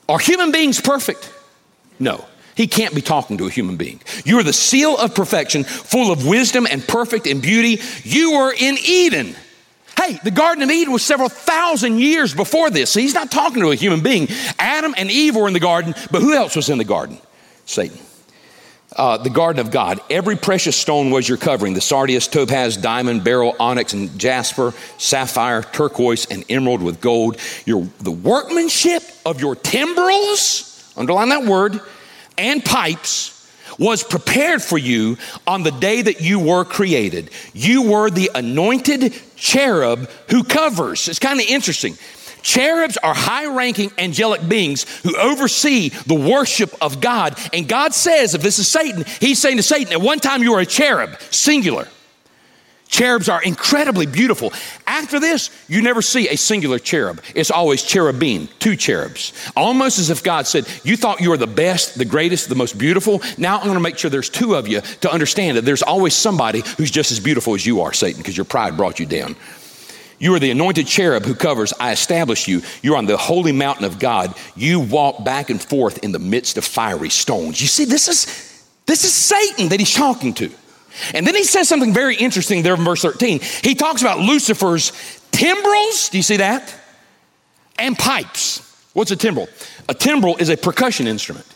Are 0.09 0.19
human 0.19 0.53
beings 0.53 0.81
perfect? 0.81 1.33
No. 1.99 2.25
He 2.59 2.67
can't 2.67 2.93
be 2.93 3.03
talking 3.03 3.39
to 3.39 3.47
a 3.47 3.51
human 3.51 3.77
being. 3.77 4.01
You 4.25 4.41
are 4.41 4.43
the 4.43 4.53
seal 4.53 4.97
of 4.97 5.15
perfection, 5.15 5.63
full 5.63 6.11
of 6.11 6.27
wisdom 6.27 6.67
and 6.69 6.83
perfect 6.83 7.29
in 7.29 7.41
beauty. 7.41 7.81
You 8.03 8.33
were 8.33 8.53
in 8.53 8.77
Eden. 8.85 9.37
Hey, 9.97 10.19
the 10.25 10.33
Garden 10.33 10.65
of 10.65 10.71
Eden 10.71 10.93
was 10.93 11.05
several 11.05 11.29
thousand 11.29 12.01
years 12.01 12.35
before 12.35 12.69
this. 12.71 12.91
So 12.91 12.99
he's 12.99 13.15
not 13.15 13.31
talking 13.31 13.63
to 13.63 13.71
a 13.71 13.77
human 13.77 14.03
being. 14.03 14.27
Adam 14.59 14.93
and 14.99 15.09
Eve 15.09 15.37
were 15.37 15.47
in 15.47 15.55
the 15.55 15.61
garden, 15.61 15.95
but 16.11 16.21
who 16.21 16.35
else 16.35 16.57
was 16.57 16.69
in 16.69 16.79
the 16.79 16.85
garden? 16.85 17.19
Satan. 17.65 17.97
Uh, 18.97 19.19
the 19.19 19.31
garden 19.31 19.65
of 19.65 19.71
God. 19.71 20.01
Every 20.11 20.35
precious 20.35 20.77
stone 20.77 21.11
was 21.11 21.29
your 21.29 21.39
covering 21.39 21.75
the 21.75 21.81
sardius, 21.81 22.27
topaz, 22.27 22.77
diamond, 22.77 23.23
beryl, 23.23 23.55
onyx, 23.61 23.93
and 23.93 24.19
jasper, 24.19 24.75
sapphire, 24.97 25.63
turquoise, 25.63 26.27
and 26.27 26.45
emerald 26.49 26.83
with 26.83 27.01
gold. 27.01 27.37
Your, 27.67 27.87
the 28.01 28.11
workmanship 28.11 29.05
of 29.25 29.41
your 29.41 29.55
timbrels, 29.55 30.93
underline 30.97 31.29
that 31.29 31.45
word, 31.45 31.81
and 32.39 32.65
pipes 32.65 33.35
was 33.79 34.03
prepared 34.03 34.63
for 34.63 34.79
you 34.79 35.17
on 35.47 35.63
the 35.63 35.71
day 35.71 36.03
that 36.03 36.21
you 36.21 36.41
were 36.41 36.65
created. 36.65 37.31
You 37.53 37.91
were 37.91 38.11
the 38.11 38.31
anointed 38.35 39.15
cherub 39.37 40.09
who 40.31 40.43
covers. 40.43 41.09
It's 41.09 41.19
kind 41.19 41.41
of 41.41 41.47
interesting. 41.47 41.97
Cherubs 42.43 42.97
are 42.99 43.15
high 43.15 43.47
ranking 43.47 43.91
angelic 43.99 44.49
beings 44.49 44.87
who 45.03 45.17
oversee 45.17 45.91
the 45.91 46.15
worship 46.15 46.75
of 46.81 47.01
God. 47.01 47.39
And 47.53 47.69
God 47.69 47.95
says, 47.95 48.35
if 48.35 48.43
this 48.43 48.59
is 48.59 48.69
Satan, 48.69 49.05
he's 49.21 49.39
saying 49.39 49.59
to 49.59 49.63
Satan, 49.63 49.93
at 49.93 50.01
one 50.01 50.19
time 50.19 50.43
you 50.43 50.53
were 50.53 50.61
a 50.61 50.67
cherub, 50.67 51.21
singular. 51.31 51.89
Cherubs 52.89 53.29
are 53.29 53.43
incredibly 53.43 54.07
beautiful. 54.07 54.53
After 54.87 55.21
this, 55.21 55.51
you 55.69 55.83
never 55.83 56.01
see 56.01 56.29
a 56.29 56.37
singular 56.37 56.79
cherub. 56.79 57.23
It's 57.35 57.51
always 57.51 57.83
cherubim, 57.83 58.49
two 58.59 58.77
cherubs. 58.77 59.33
Almost 59.55 59.99
as 59.99 60.09
if 60.09 60.25
God 60.25 60.47
said, 60.47 60.67
You 60.85 60.97
thought 60.97 61.21
you 61.21 61.29
were 61.31 61.37
the 61.37 61.47
best, 61.47 61.99
the 61.99 62.07
greatest, 62.07 62.49
the 62.49 62.55
most 62.55 62.79
beautiful. 62.79 63.21
Now 63.37 63.59
I'm 63.59 63.65
going 63.65 63.75
to 63.75 63.81
make 63.81 63.99
sure 63.99 64.11
there's 64.11 64.31
two 64.31 64.55
of 64.55 64.67
you 64.67 64.81
to 65.03 65.13
understand 65.13 65.59
that 65.59 65.67
there's 65.67 65.83
always 65.83 66.15
somebody 66.15 66.63
who's 66.79 66.91
just 66.91 67.13
as 67.13 67.21
beautiful 67.21 67.55
as 67.55 67.67
you 67.67 67.83
are, 67.83 67.93
Satan, 67.93 68.21
because 68.21 68.37
your 68.37 68.47
pride 68.47 68.77
brought 68.77 68.99
you 68.99 69.07
down. 69.07 69.37
You 70.19 70.35
are 70.35 70.39
the 70.39 70.51
anointed 70.51 70.87
cherub 70.87 71.25
who 71.25 71.35
covers, 71.35 71.73
I 71.79 71.93
establish 71.93 72.49
you. 72.49 72.63
You're 72.83 72.97
on 72.97 73.07
the 73.07 73.17
holy 73.17 73.53
mountain 73.53 73.85
of 73.85 73.99
God. 73.99 74.35
You 74.57 74.81
walk 74.81 75.25
back 75.25 75.51
and 75.51 75.63
forth 75.63 75.99
in 76.03 76.13
the 76.13 76.19
midst 76.19 76.57
of 76.57 76.65
fiery 76.65 77.11
stones. 77.11 77.61
You 77.61 77.69
see, 77.69 77.85
this 77.85 78.09
is 78.09 78.49
this 78.87 79.05
is 79.05 79.13
Satan 79.13 79.69
that 79.69 79.79
he's 79.79 79.95
talking 79.95 80.33
to. 80.35 80.51
And 81.15 81.27
then 81.27 81.35
he 81.35 81.45
says 81.45 81.69
something 81.69 81.93
very 81.93 82.17
interesting 82.17 82.63
there 82.63 82.75
in 82.75 82.85
verse 82.85 83.03
13. 83.03 83.41
He 83.63 83.75
talks 83.75 84.03
about 84.03 84.19
Lucifer's 84.19 84.93
timbrels. 85.33 86.09
Do 86.11 86.17
you 86.17 86.23
see 86.23 86.39
that? 86.39 86.75
And 87.79 87.97
pipes. 87.97 88.65
What's 88.93 89.11
a 89.11 89.17
timbrel? 89.17 89.49
A 89.89 89.95
timbrel 89.95 90.37
is 90.39 90.49
a 90.49 90.57
percussion 90.57 91.07
instrument. 91.07 91.47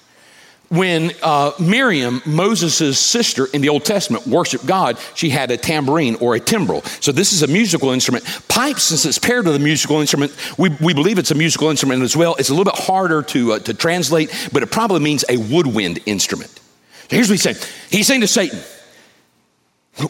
When 0.69 1.11
uh, 1.23 1.53
Miriam, 1.61 2.23
Moses' 2.25 2.99
sister 2.99 3.47
in 3.53 3.61
the 3.61 3.69
Old 3.69 3.85
Testament, 3.85 4.27
worshiped 4.27 4.65
God, 4.65 4.97
she 5.15 5.29
had 5.29 5.51
a 5.51 5.59
tambourine 5.59 6.15
or 6.15 6.35
a 6.35 6.41
timbrel. 6.41 6.81
So 7.01 7.13
this 7.13 7.35
is 7.35 7.43
a 7.43 7.47
musical 7.47 7.91
instrument. 7.91 8.25
Pipes, 8.49 8.85
since 8.85 9.05
it's 9.05 9.19
paired 9.19 9.45
with 9.45 9.57
a 9.57 9.59
musical 9.59 10.01
instrument, 10.01 10.35
we, 10.57 10.71
we 10.81 10.95
believe 10.95 11.19
it's 11.19 11.31
a 11.31 11.35
musical 11.35 11.69
instrument 11.69 12.03
as 12.03 12.17
well. 12.17 12.37
It's 12.39 12.49
a 12.49 12.55
little 12.55 12.73
bit 12.73 12.81
harder 12.81 13.23
to, 13.23 13.53
uh, 13.53 13.59
to 13.59 13.75
translate, 13.75 14.33
but 14.51 14.63
it 14.63 14.71
probably 14.71 15.01
means 15.01 15.27
a 15.29 15.37
woodwind 15.37 15.99
instrument. 16.07 16.51
So 16.51 17.17
here's 17.17 17.29
what 17.29 17.35
he's 17.35 17.43
saying. 17.43 17.57
He's 17.91 18.07
saying 18.07 18.23
to 18.23 18.27
Satan, 18.27 18.61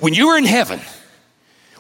when 0.01 0.15
you 0.15 0.29
were 0.29 0.39
in 0.39 0.45
heaven, 0.45 0.81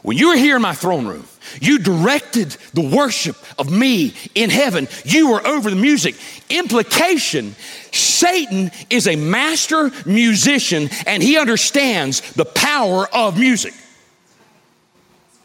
When 0.02 0.18
you 0.18 0.28
were 0.30 0.36
here 0.36 0.56
in 0.56 0.62
my 0.62 0.74
throne 0.74 1.06
room, 1.06 1.24
you 1.60 1.78
directed 1.78 2.56
the 2.74 2.82
worship 2.82 3.36
of 3.58 3.70
me 3.70 4.14
in 4.34 4.50
heaven. 4.50 4.88
You 5.04 5.30
were 5.30 5.46
over 5.46 5.70
the 5.70 5.76
music. 5.76 6.16
Implication 6.50 7.54
Satan 7.92 8.72
is 8.90 9.06
a 9.06 9.16
master 9.16 9.90
musician 10.04 10.88
and 11.06 11.22
he 11.22 11.38
understands 11.38 12.20
the 12.32 12.44
power 12.44 13.06
of 13.14 13.38
music. 13.38 13.74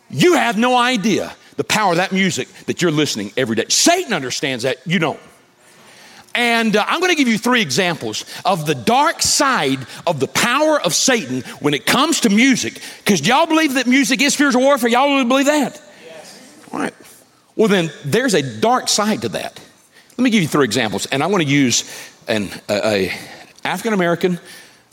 You 0.09 0.33
have 0.33 0.57
no 0.57 0.75
idea 0.75 1.35
the 1.57 1.63
power 1.63 1.91
of 1.91 1.97
that 1.97 2.11
music 2.11 2.47
that 2.65 2.81
you're 2.81 2.91
listening 2.91 3.31
every 3.35 3.55
day. 3.55 3.65
Satan 3.69 4.13
understands 4.13 4.63
that, 4.63 4.77
you 4.85 4.99
don't. 4.99 5.19
And 6.37 6.75
uh, 6.75 6.85
I'm 6.87 6.99
going 6.99 7.11
to 7.11 7.17
give 7.17 7.27
you 7.27 7.39
three 7.39 7.63
examples 7.63 8.23
of 8.45 8.67
the 8.67 8.75
dark 8.75 9.23
side 9.23 9.79
of 10.05 10.19
the 10.19 10.27
power 10.27 10.79
of 10.79 10.93
Satan 10.93 11.41
when 11.61 11.73
it 11.73 11.87
comes 11.87 12.19
to 12.21 12.29
music. 12.29 12.79
Because 12.99 13.27
y'all 13.27 13.47
believe 13.47 13.73
that 13.73 13.87
music 13.87 14.21
is 14.21 14.35
spiritual 14.35 14.61
warfare? 14.61 14.87
Y'all 14.87 15.09
really 15.09 15.25
believe 15.25 15.47
that? 15.47 15.81
Yes. 16.05 16.67
All 16.71 16.79
right. 16.79 16.93
Well, 17.55 17.69
then 17.69 17.91
there's 18.05 18.35
a 18.35 18.59
dark 18.61 18.87
side 18.87 19.23
to 19.23 19.29
that. 19.29 19.59
Let 20.15 20.23
me 20.23 20.29
give 20.29 20.43
you 20.43 20.47
three 20.47 20.65
examples, 20.65 21.07
and 21.07 21.23
I 21.23 21.27
want 21.27 21.43
to 21.43 21.49
use 21.49 21.83
an 22.27 22.49
a, 22.69 22.87
a 22.87 23.11
African 23.63 23.93
American, 23.93 24.39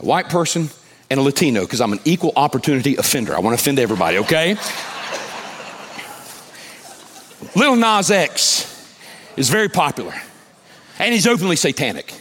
a 0.01 0.05
white 0.05 0.31
person, 0.31 0.71
and 1.11 1.21
a 1.21 1.23
Latino 1.23 1.61
because 1.61 1.83
I'm 1.83 1.93
an 1.93 2.01
equal 2.07 2.33
opportunity 2.37 2.97
offender. 2.97 3.37
I 3.37 3.41
want 3.41 3.57
to 3.57 3.63
offend 3.63 3.79
everybody. 3.79 4.17
Okay. 4.19 4.57
Lil 7.55 7.77
Nas 7.77 8.11
X 8.11 8.97
is 9.37 9.51
very 9.51 9.69
popular. 9.69 10.15
And 10.99 11.13
he's 11.13 11.27
openly 11.27 11.57
satanic. 11.57 12.13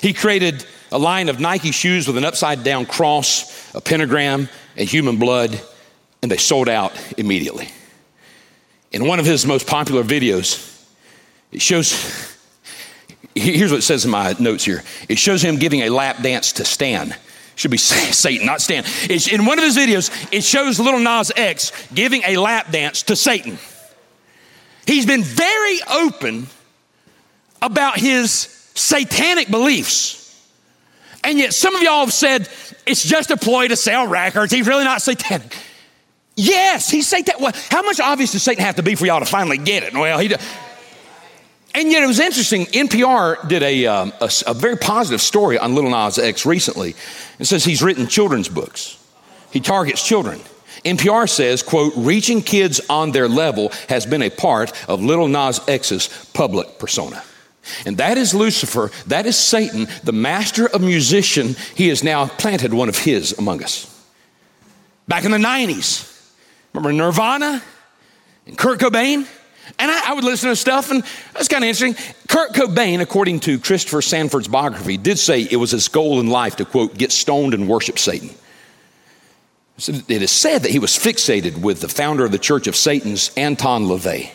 He 0.00 0.12
created 0.12 0.64
a 0.90 0.98
line 0.98 1.28
of 1.28 1.40
Nike 1.40 1.70
shoes 1.70 2.06
with 2.06 2.16
an 2.16 2.24
upside 2.24 2.62
down 2.62 2.86
cross, 2.86 3.74
a 3.74 3.80
pentagram, 3.80 4.48
and 4.76 4.88
human 4.88 5.16
blood, 5.16 5.60
and 6.22 6.30
they 6.30 6.36
sold 6.36 6.68
out 6.68 6.92
immediately. 7.18 7.68
In 8.92 9.06
one 9.06 9.18
of 9.18 9.24
his 9.24 9.46
most 9.46 9.66
popular 9.66 10.04
videos, 10.04 10.68
it 11.50 11.62
shows, 11.62 12.36
here's 13.34 13.70
what 13.70 13.78
it 13.78 13.82
says 13.82 14.04
in 14.04 14.10
my 14.10 14.34
notes 14.38 14.64
here 14.64 14.82
it 15.08 15.18
shows 15.18 15.42
him 15.42 15.56
giving 15.56 15.80
a 15.80 15.88
lap 15.88 16.22
dance 16.22 16.52
to 16.54 16.64
Stan. 16.64 17.14
Should 17.54 17.70
be 17.70 17.76
Satan, 17.78 18.46
not 18.46 18.60
Stan. 18.60 18.84
It's, 19.08 19.28
in 19.28 19.44
one 19.46 19.58
of 19.58 19.64
his 19.64 19.76
videos, 19.76 20.10
it 20.32 20.44
shows 20.44 20.78
little 20.78 21.00
Nas 21.00 21.32
X 21.34 21.72
giving 21.94 22.22
a 22.26 22.36
lap 22.36 22.70
dance 22.70 23.02
to 23.04 23.16
Satan. 23.16 23.58
He's 24.86 25.06
been 25.06 25.22
very 25.22 25.78
open 25.90 26.48
about 27.62 27.98
his 27.98 28.30
satanic 28.74 29.50
beliefs. 29.50 30.18
And 31.24 31.38
yet, 31.38 31.54
some 31.54 31.76
of 31.76 31.82
y'all 31.82 32.00
have 32.00 32.12
said 32.12 32.48
it's 32.84 33.04
just 33.04 33.30
a 33.30 33.36
ploy 33.36 33.68
to 33.68 33.76
sell 33.76 34.08
records. 34.08 34.52
He's 34.52 34.66
really 34.66 34.84
not 34.84 35.00
satanic. 35.02 35.56
Yes, 36.34 36.90
he's 36.90 37.06
satanic. 37.06 37.40
Well, 37.40 37.52
how 37.70 37.82
much 37.82 38.00
obvious 38.00 38.32
does 38.32 38.42
Satan 38.42 38.64
have 38.64 38.76
to 38.76 38.82
be 38.82 38.96
for 38.96 39.06
y'all 39.06 39.20
to 39.20 39.26
finally 39.26 39.58
get 39.58 39.84
it? 39.84 39.94
Well, 39.94 40.18
he 40.18 40.28
does. 40.28 40.44
And 41.74 41.90
yet, 41.90 42.02
it 42.02 42.06
was 42.06 42.20
interesting. 42.20 42.66
NPR 42.66 43.48
did 43.48 43.62
a, 43.62 43.86
um, 43.86 44.12
a, 44.20 44.30
a 44.48 44.52
very 44.52 44.76
positive 44.76 45.22
story 45.22 45.58
on 45.58 45.74
Little 45.74 45.90
Nas 45.90 46.18
X 46.18 46.44
recently. 46.44 46.94
It 47.38 47.46
says 47.46 47.64
he's 47.64 47.82
written 47.82 48.08
children's 48.08 48.48
books. 48.48 48.98
He 49.52 49.60
targets 49.60 50.06
children. 50.06 50.40
NPR 50.84 51.28
says, 51.28 51.62
quote, 51.62 51.92
reaching 51.96 52.42
kids 52.42 52.80
on 52.90 53.12
their 53.12 53.28
level 53.28 53.70
has 53.88 54.04
been 54.04 54.22
a 54.22 54.30
part 54.30 54.72
of 54.88 55.00
Little 55.00 55.28
Nas 55.28 55.60
X's 55.68 56.08
public 56.34 56.78
persona. 56.78 57.22
And 57.86 57.96
that 57.98 58.18
is 58.18 58.34
Lucifer, 58.34 58.90
that 59.06 59.26
is 59.26 59.36
Satan, 59.36 59.86
the 60.02 60.12
master 60.12 60.66
of 60.66 60.80
musician. 60.80 61.54
He 61.74 61.88
has 61.88 62.02
now 62.02 62.26
planted 62.26 62.74
one 62.74 62.88
of 62.88 62.98
his 62.98 63.38
among 63.38 63.62
us. 63.62 63.88
Back 65.06 65.24
in 65.24 65.30
the 65.30 65.38
90s, 65.38 66.32
remember 66.72 66.92
Nirvana 66.92 67.62
and 68.46 68.58
Kurt 68.58 68.80
Cobain? 68.80 69.26
And 69.78 69.90
I, 69.90 70.10
I 70.10 70.14
would 70.14 70.24
listen 70.24 70.50
to 70.50 70.56
stuff, 70.56 70.90
and 70.90 71.04
that's 71.32 71.48
kind 71.48 71.62
of 71.62 71.68
interesting. 71.68 71.94
Kurt 72.28 72.52
Cobain, 72.52 73.00
according 73.00 73.40
to 73.40 73.58
Christopher 73.58 74.02
Sandford's 74.02 74.48
biography, 74.48 74.96
did 74.96 75.18
say 75.18 75.42
it 75.42 75.56
was 75.56 75.70
his 75.70 75.88
goal 75.88 76.18
in 76.18 76.28
life 76.28 76.56
to, 76.56 76.64
quote, 76.64 76.98
get 76.98 77.12
stoned 77.12 77.54
and 77.54 77.68
worship 77.68 77.98
Satan. 77.98 78.30
It 79.78 80.22
is 80.22 80.30
said 80.30 80.62
that 80.62 80.70
he 80.70 80.78
was 80.78 80.92
fixated 80.92 81.58
with 81.58 81.80
the 81.80 81.88
founder 81.88 82.24
of 82.24 82.32
the 82.32 82.38
Church 82.38 82.66
of 82.66 82.76
Satan's, 82.76 83.30
Anton 83.36 83.84
LaVey. 83.84 84.30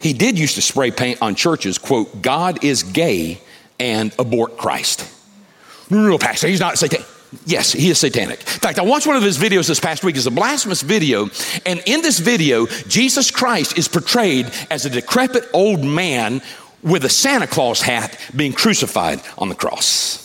He 0.00 0.12
did 0.12 0.38
used 0.38 0.54
to 0.54 0.62
spray 0.62 0.90
paint 0.90 1.20
on 1.20 1.34
churches, 1.34 1.78
quote, 1.78 2.22
God 2.22 2.64
is 2.64 2.82
gay 2.82 3.40
and 3.80 4.14
abort 4.18 4.56
Christ. 4.56 5.12
No, 5.90 6.02
no, 6.02 6.08
no, 6.08 6.18
Pastor, 6.18 6.48
he's 6.48 6.60
not 6.60 6.78
satanic. 6.78 7.06
Yes, 7.44 7.72
he 7.72 7.90
is 7.90 7.98
satanic. 7.98 8.40
In 8.40 8.46
fact, 8.46 8.78
I 8.78 8.82
watched 8.82 9.06
one 9.06 9.16
of 9.16 9.22
his 9.22 9.36
videos 9.36 9.68
this 9.68 9.80
past 9.80 10.02
week. 10.02 10.16
It's 10.16 10.26
a 10.26 10.30
blasphemous 10.30 10.80
video. 10.80 11.28
And 11.66 11.82
in 11.84 12.00
this 12.00 12.18
video, 12.18 12.66
Jesus 12.66 13.30
Christ 13.30 13.76
is 13.76 13.86
portrayed 13.86 14.50
as 14.70 14.86
a 14.86 14.90
decrepit 14.90 15.44
old 15.52 15.84
man 15.84 16.40
with 16.82 17.04
a 17.04 17.08
Santa 17.10 17.46
Claus 17.46 17.82
hat 17.82 18.18
being 18.34 18.52
crucified 18.52 19.20
on 19.36 19.50
the 19.50 19.54
cross. 19.54 20.24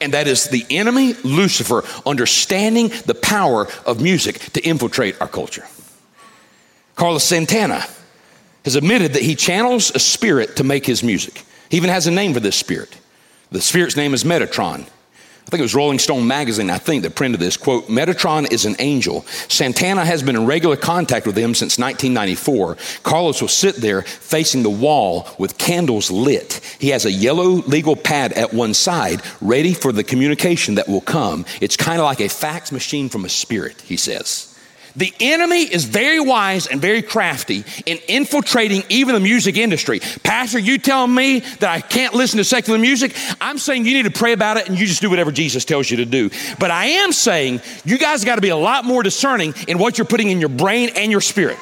And 0.00 0.14
that 0.14 0.26
is 0.26 0.48
the 0.48 0.64
enemy, 0.70 1.12
Lucifer, 1.24 1.84
understanding 2.06 2.88
the 3.06 3.14
power 3.14 3.68
of 3.84 4.00
music 4.00 4.38
to 4.54 4.62
infiltrate 4.62 5.20
our 5.20 5.28
culture. 5.28 5.64
Carlos 6.96 7.24
Santana 7.24 7.84
has 8.64 8.76
admitted 8.76 9.12
that 9.14 9.22
he 9.22 9.34
channels 9.34 9.90
a 9.94 9.98
spirit 9.98 10.56
to 10.56 10.64
make 10.64 10.86
his 10.86 11.02
music. 11.02 11.44
He 11.68 11.76
even 11.76 11.90
has 11.90 12.06
a 12.06 12.10
name 12.10 12.34
for 12.34 12.40
this 12.40 12.56
spirit. 12.56 12.96
The 13.50 13.60
spirit's 13.60 13.96
name 13.96 14.14
is 14.14 14.24
Metatron. 14.24 14.86
I 15.46 15.50
think 15.50 15.60
it 15.60 15.64
was 15.64 15.74
Rolling 15.74 15.98
Stone 15.98 16.26
magazine, 16.26 16.70
I 16.70 16.78
think, 16.78 17.02
that 17.02 17.14
printed 17.14 17.38
this 17.38 17.58
quote 17.58 17.86
Metatron 17.88 18.50
is 18.50 18.64
an 18.64 18.76
angel. 18.78 19.22
Santana 19.48 20.04
has 20.04 20.22
been 20.22 20.36
in 20.36 20.46
regular 20.46 20.76
contact 20.76 21.26
with 21.26 21.36
him 21.36 21.54
since 21.54 21.78
1994. 21.78 22.78
Carlos 23.02 23.42
will 23.42 23.48
sit 23.48 23.76
there 23.76 24.02
facing 24.02 24.62
the 24.62 24.70
wall 24.70 25.28
with 25.38 25.58
candles 25.58 26.10
lit. 26.10 26.60
He 26.78 26.88
has 26.88 27.04
a 27.04 27.12
yellow 27.12 27.44
legal 27.44 27.94
pad 27.94 28.32
at 28.32 28.54
one 28.54 28.72
side, 28.72 29.20
ready 29.42 29.74
for 29.74 29.92
the 29.92 30.02
communication 30.02 30.76
that 30.76 30.88
will 30.88 31.02
come. 31.02 31.44
It's 31.60 31.76
kind 31.76 32.00
of 32.00 32.06
like 32.06 32.20
a 32.20 32.28
fax 32.28 32.72
machine 32.72 33.10
from 33.10 33.26
a 33.26 33.28
spirit, 33.28 33.82
he 33.82 33.98
says. 33.98 34.53
The 34.96 35.12
enemy 35.18 35.62
is 35.62 35.84
very 35.84 36.20
wise 36.20 36.68
and 36.68 36.80
very 36.80 37.02
crafty 37.02 37.64
in 37.84 37.98
infiltrating 38.06 38.84
even 38.88 39.14
the 39.14 39.20
music 39.20 39.56
industry. 39.56 40.00
Pastor, 40.22 40.58
you 40.58 40.78
telling 40.78 41.12
me 41.12 41.40
that 41.40 41.68
I 41.68 41.80
can't 41.80 42.14
listen 42.14 42.38
to 42.38 42.44
secular 42.44 42.78
music? 42.78 43.16
I'm 43.40 43.58
saying 43.58 43.86
you 43.86 43.94
need 43.94 44.04
to 44.04 44.16
pray 44.16 44.32
about 44.32 44.56
it 44.56 44.68
and 44.68 44.78
you 44.78 44.86
just 44.86 45.00
do 45.00 45.10
whatever 45.10 45.32
Jesus 45.32 45.64
tells 45.64 45.90
you 45.90 45.96
to 45.96 46.04
do. 46.04 46.30
But 46.60 46.70
I 46.70 46.86
am 46.86 47.10
saying 47.10 47.60
you 47.84 47.98
guys 47.98 48.24
got 48.24 48.36
to 48.36 48.40
be 48.40 48.50
a 48.50 48.56
lot 48.56 48.84
more 48.84 49.02
discerning 49.02 49.54
in 49.66 49.78
what 49.78 49.98
you're 49.98 50.06
putting 50.06 50.30
in 50.30 50.38
your 50.38 50.48
brain 50.48 50.90
and 50.94 51.10
your 51.10 51.20
spirit. 51.20 51.58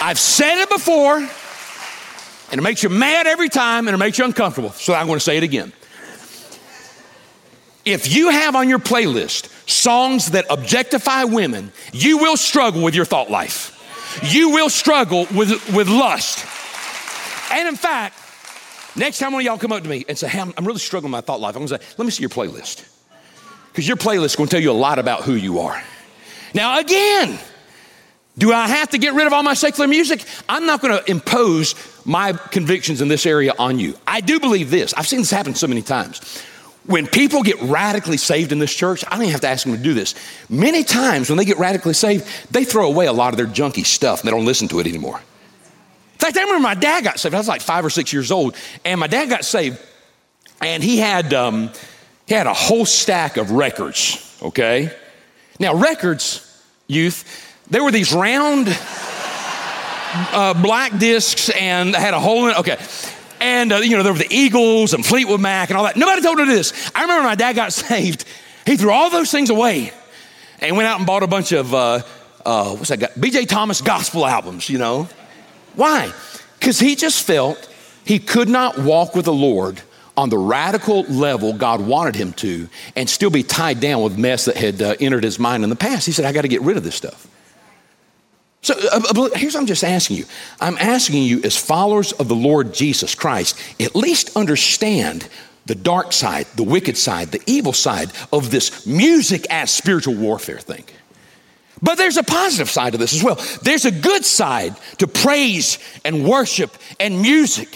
I've 0.00 0.18
said 0.18 0.62
it 0.62 0.70
before, 0.70 1.16
and 1.18 1.28
it 2.52 2.62
makes 2.62 2.82
you 2.82 2.88
mad 2.88 3.26
every 3.26 3.50
time 3.50 3.86
and 3.86 3.94
it 3.94 3.98
makes 3.98 4.16
you 4.16 4.24
uncomfortable. 4.24 4.70
So 4.70 4.94
I'm 4.94 5.06
going 5.06 5.18
to 5.18 5.24
say 5.24 5.36
it 5.36 5.42
again. 5.42 5.74
If 7.88 8.14
you 8.14 8.28
have 8.28 8.54
on 8.54 8.68
your 8.68 8.78
playlist 8.78 9.48
songs 9.68 10.32
that 10.32 10.44
objectify 10.50 11.24
women, 11.24 11.72
you 11.92 12.18
will 12.18 12.36
struggle 12.36 12.82
with 12.82 12.94
your 12.94 13.06
thought 13.06 13.30
life. 13.30 13.74
You 14.22 14.50
will 14.50 14.68
struggle 14.68 15.26
with, 15.34 15.74
with 15.74 15.88
lust. 15.88 16.44
And 17.50 17.66
in 17.66 17.76
fact, 17.76 18.18
next 18.94 19.18
time 19.18 19.32
one 19.32 19.40
of 19.40 19.46
y'all 19.46 19.56
come 19.56 19.72
up 19.72 19.82
to 19.82 19.88
me 19.88 20.04
and 20.06 20.18
say, 20.18 20.28
Hey, 20.28 20.38
I'm, 20.38 20.52
I'm 20.58 20.66
really 20.66 20.80
struggling 20.80 21.12
with 21.12 21.18
my 21.18 21.22
thought 21.22 21.40
life, 21.40 21.56
I'm 21.56 21.64
gonna 21.64 21.78
say, 21.78 21.94
Let 21.96 22.04
me 22.04 22.10
see 22.10 22.22
your 22.22 22.30
playlist. 22.30 22.86
Because 23.68 23.88
your 23.88 23.96
playlist 23.96 24.24
is 24.26 24.36
gonna 24.36 24.50
tell 24.50 24.60
you 24.60 24.70
a 24.70 24.72
lot 24.72 24.98
about 24.98 25.22
who 25.22 25.32
you 25.32 25.60
are. 25.60 25.82
Now, 26.54 26.78
again, 26.78 27.38
do 28.36 28.52
I 28.52 28.68
have 28.68 28.90
to 28.90 28.98
get 28.98 29.14
rid 29.14 29.26
of 29.26 29.32
all 29.32 29.42
my 29.42 29.54
secular 29.54 29.88
music? 29.88 30.24
I'm 30.48 30.64
not 30.64 30.80
going 30.80 30.96
to 30.96 31.10
impose 31.10 31.74
my 32.06 32.32
convictions 32.32 33.00
in 33.00 33.08
this 33.08 33.26
area 33.26 33.52
on 33.58 33.80
you. 33.80 33.94
I 34.06 34.20
do 34.20 34.38
believe 34.38 34.70
this. 34.70 34.94
I've 34.94 35.08
seen 35.08 35.20
this 35.20 35.30
happen 35.30 35.56
so 35.56 35.66
many 35.66 35.82
times. 35.82 36.42
When 36.88 37.06
people 37.06 37.42
get 37.42 37.60
radically 37.60 38.16
saved 38.16 38.50
in 38.50 38.60
this 38.60 38.74
church, 38.74 39.04
I 39.06 39.10
don't 39.10 39.20
even 39.20 39.32
have 39.32 39.42
to 39.42 39.48
ask 39.48 39.66
them 39.66 39.76
to 39.76 39.82
do 39.82 39.92
this. 39.92 40.14
Many 40.48 40.84
times 40.84 41.28
when 41.28 41.36
they 41.36 41.44
get 41.44 41.58
radically 41.58 41.92
saved, 41.92 42.26
they 42.50 42.64
throw 42.64 42.86
away 42.86 43.04
a 43.04 43.12
lot 43.12 43.34
of 43.34 43.36
their 43.36 43.46
junky 43.46 43.84
stuff 43.84 44.20
and 44.20 44.26
they 44.26 44.30
don't 44.30 44.46
listen 44.46 44.68
to 44.68 44.80
it 44.80 44.86
anymore. 44.86 45.18
In 45.18 46.18
fact, 46.18 46.38
I 46.38 46.40
remember 46.40 46.62
my 46.62 46.74
dad 46.74 47.04
got 47.04 47.20
saved. 47.20 47.34
I 47.34 47.38
was 47.38 47.46
like 47.46 47.60
five 47.60 47.84
or 47.84 47.90
six 47.90 48.10
years 48.10 48.30
old, 48.30 48.56
and 48.86 48.98
my 48.98 49.06
dad 49.06 49.28
got 49.28 49.44
saved, 49.44 49.78
and 50.62 50.82
he 50.82 50.96
had 50.96 51.34
um, 51.34 51.70
he 52.26 52.32
had 52.32 52.46
a 52.46 52.54
whole 52.54 52.86
stack 52.86 53.36
of 53.36 53.50
records. 53.50 54.38
Okay, 54.42 54.90
now 55.60 55.74
records, 55.74 56.64
youth, 56.86 57.54
they 57.70 57.80
were 57.80 57.90
these 57.90 58.14
round 58.14 58.66
uh, 60.32 60.54
black 60.54 60.98
discs 60.98 61.50
and 61.50 61.94
had 61.94 62.14
a 62.14 62.20
hole 62.20 62.46
in 62.46 62.52
it. 62.52 62.58
Okay, 62.60 62.78
and, 63.40 63.72
uh, 63.72 63.76
you 63.76 63.96
know, 63.96 64.02
there 64.02 64.12
were 64.12 64.18
the 64.18 64.32
Eagles 64.34 64.94
and 64.94 65.04
Fleetwood 65.04 65.40
Mac 65.40 65.70
and 65.70 65.78
all 65.78 65.84
that. 65.84 65.96
Nobody 65.96 66.22
told 66.22 66.38
her 66.38 66.46
this. 66.46 66.90
I 66.94 67.02
remember 67.02 67.24
my 67.24 67.34
dad 67.34 67.54
got 67.54 67.72
saved. 67.72 68.24
He 68.66 68.76
threw 68.76 68.90
all 68.90 69.10
those 69.10 69.30
things 69.30 69.50
away 69.50 69.92
and 70.60 70.76
went 70.76 70.88
out 70.88 70.98
and 70.98 71.06
bought 71.06 71.22
a 71.22 71.26
bunch 71.26 71.52
of, 71.52 71.72
uh, 71.74 72.02
uh, 72.44 72.74
what's 72.74 72.88
that? 72.88 73.14
BJ 73.14 73.48
Thomas 73.48 73.80
gospel 73.80 74.26
albums, 74.26 74.68
you 74.68 74.78
know. 74.78 75.08
Why? 75.74 76.12
Because 76.58 76.80
he 76.80 76.96
just 76.96 77.24
felt 77.24 77.68
he 78.04 78.18
could 78.18 78.48
not 78.48 78.78
walk 78.78 79.14
with 79.14 79.26
the 79.26 79.32
Lord 79.32 79.80
on 80.16 80.30
the 80.30 80.38
radical 80.38 81.02
level 81.02 81.52
God 81.52 81.80
wanted 81.80 82.16
him 82.16 82.32
to 82.34 82.68
and 82.96 83.08
still 83.08 83.30
be 83.30 83.44
tied 83.44 83.78
down 83.78 84.02
with 84.02 84.18
mess 84.18 84.46
that 84.46 84.56
had 84.56 84.82
uh, 84.82 84.96
entered 84.98 85.22
his 85.22 85.38
mind 85.38 85.62
in 85.62 85.70
the 85.70 85.76
past. 85.76 86.06
He 86.06 86.12
said, 86.12 86.24
I 86.24 86.32
got 86.32 86.42
to 86.42 86.48
get 86.48 86.60
rid 86.62 86.76
of 86.76 86.82
this 86.82 86.96
stuff. 86.96 87.28
So 88.62 88.74
uh, 88.74 89.00
uh 89.00 89.28
here's 89.34 89.54
what 89.54 89.60
I'm 89.60 89.66
just 89.66 89.84
asking 89.84 90.16
you. 90.16 90.24
I'm 90.60 90.76
asking 90.78 91.22
you, 91.22 91.40
as 91.42 91.56
followers 91.56 92.12
of 92.12 92.28
the 92.28 92.34
Lord 92.34 92.74
Jesus 92.74 93.14
Christ, 93.14 93.58
at 93.80 93.94
least 93.94 94.36
understand 94.36 95.28
the 95.66 95.74
dark 95.74 96.12
side, 96.12 96.46
the 96.56 96.64
wicked 96.64 96.96
side, 96.96 97.28
the 97.28 97.42
evil 97.46 97.72
side 97.72 98.10
of 98.32 98.50
this 98.50 98.86
music 98.86 99.46
as 99.50 99.70
spiritual 99.70 100.14
warfare 100.14 100.58
thing. 100.58 100.84
But 101.80 101.96
there's 101.96 102.16
a 102.16 102.24
positive 102.24 102.70
side 102.70 102.92
to 102.92 102.98
this 102.98 103.14
as 103.14 103.22
well. 103.22 103.36
There's 103.62 103.84
a 103.84 103.92
good 103.92 104.24
side 104.24 104.74
to 104.98 105.06
praise 105.06 105.78
and 106.04 106.26
worship 106.26 106.76
and 106.98 107.22
music. 107.22 107.68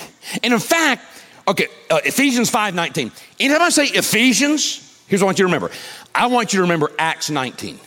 And 0.43 0.53
in 0.53 0.59
fact, 0.59 1.05
okay, 1.47 1.69
uh, 1.91 2.01
Ephesians 2.05 2.51
5:19. 2.51 3.13
Anytime 3.39 3.63
I 3.63 3.69
say 3.69 3.85
Ephesians, 3.85 4.81
here's 5.07 5.21
what 5.21 5.27
I 5.27 5.29
want 5.29 5.39
you 5.39 5.45
to 5.45 5.47
remember. 5.47 5.71
I 6.15 6.27
want 6.27 6.53
you 6.53 6.59
to 6.59 6.63
remember 6.63 6.91
Acts 6.99 7.31
19. 7.31 7.79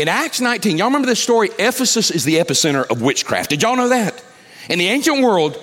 In 0.00 0.08
Acts 0.08 0.40
19, 0.40 0.78
y'all 0.78 0.86
remember 0.86 1.06
this 1.06 1.22
story? 1.22 1.50
Ephesus 1.58 2.10
is 2.10 2.24
the 2.24 2.36
epicenter 2.36 2.90
of 2.90 3.02
witchcraft. 3.02 3.50
Did 3.50 3.60
y'all 3.60 3.76
know 3.76 3.90
that? 3.90 4.24
In 4.70 4.78
the 4.78 4.88
ancient 4.88 5.22
world, 5.22 5.62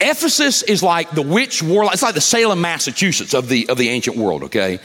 Ephesus 0.00 0.64
is 0.64 0.82
like 0.82 1.12
the 1.12 1.22
witch 1.22 1.62
warlock. 1.62 1.92
It's 1.92 2.02
like 2.02 2.16
the 2.16 2.20
Salem, 2.20 2.60
Massachusetts 2.60 3.34
of 3.34 3.48
the, 3.48 3.68
of 3.68 3.78
the 3.78 3.88
ancient 3.88 4.16
world, 4.16 4.42
okay? 4.42 4.80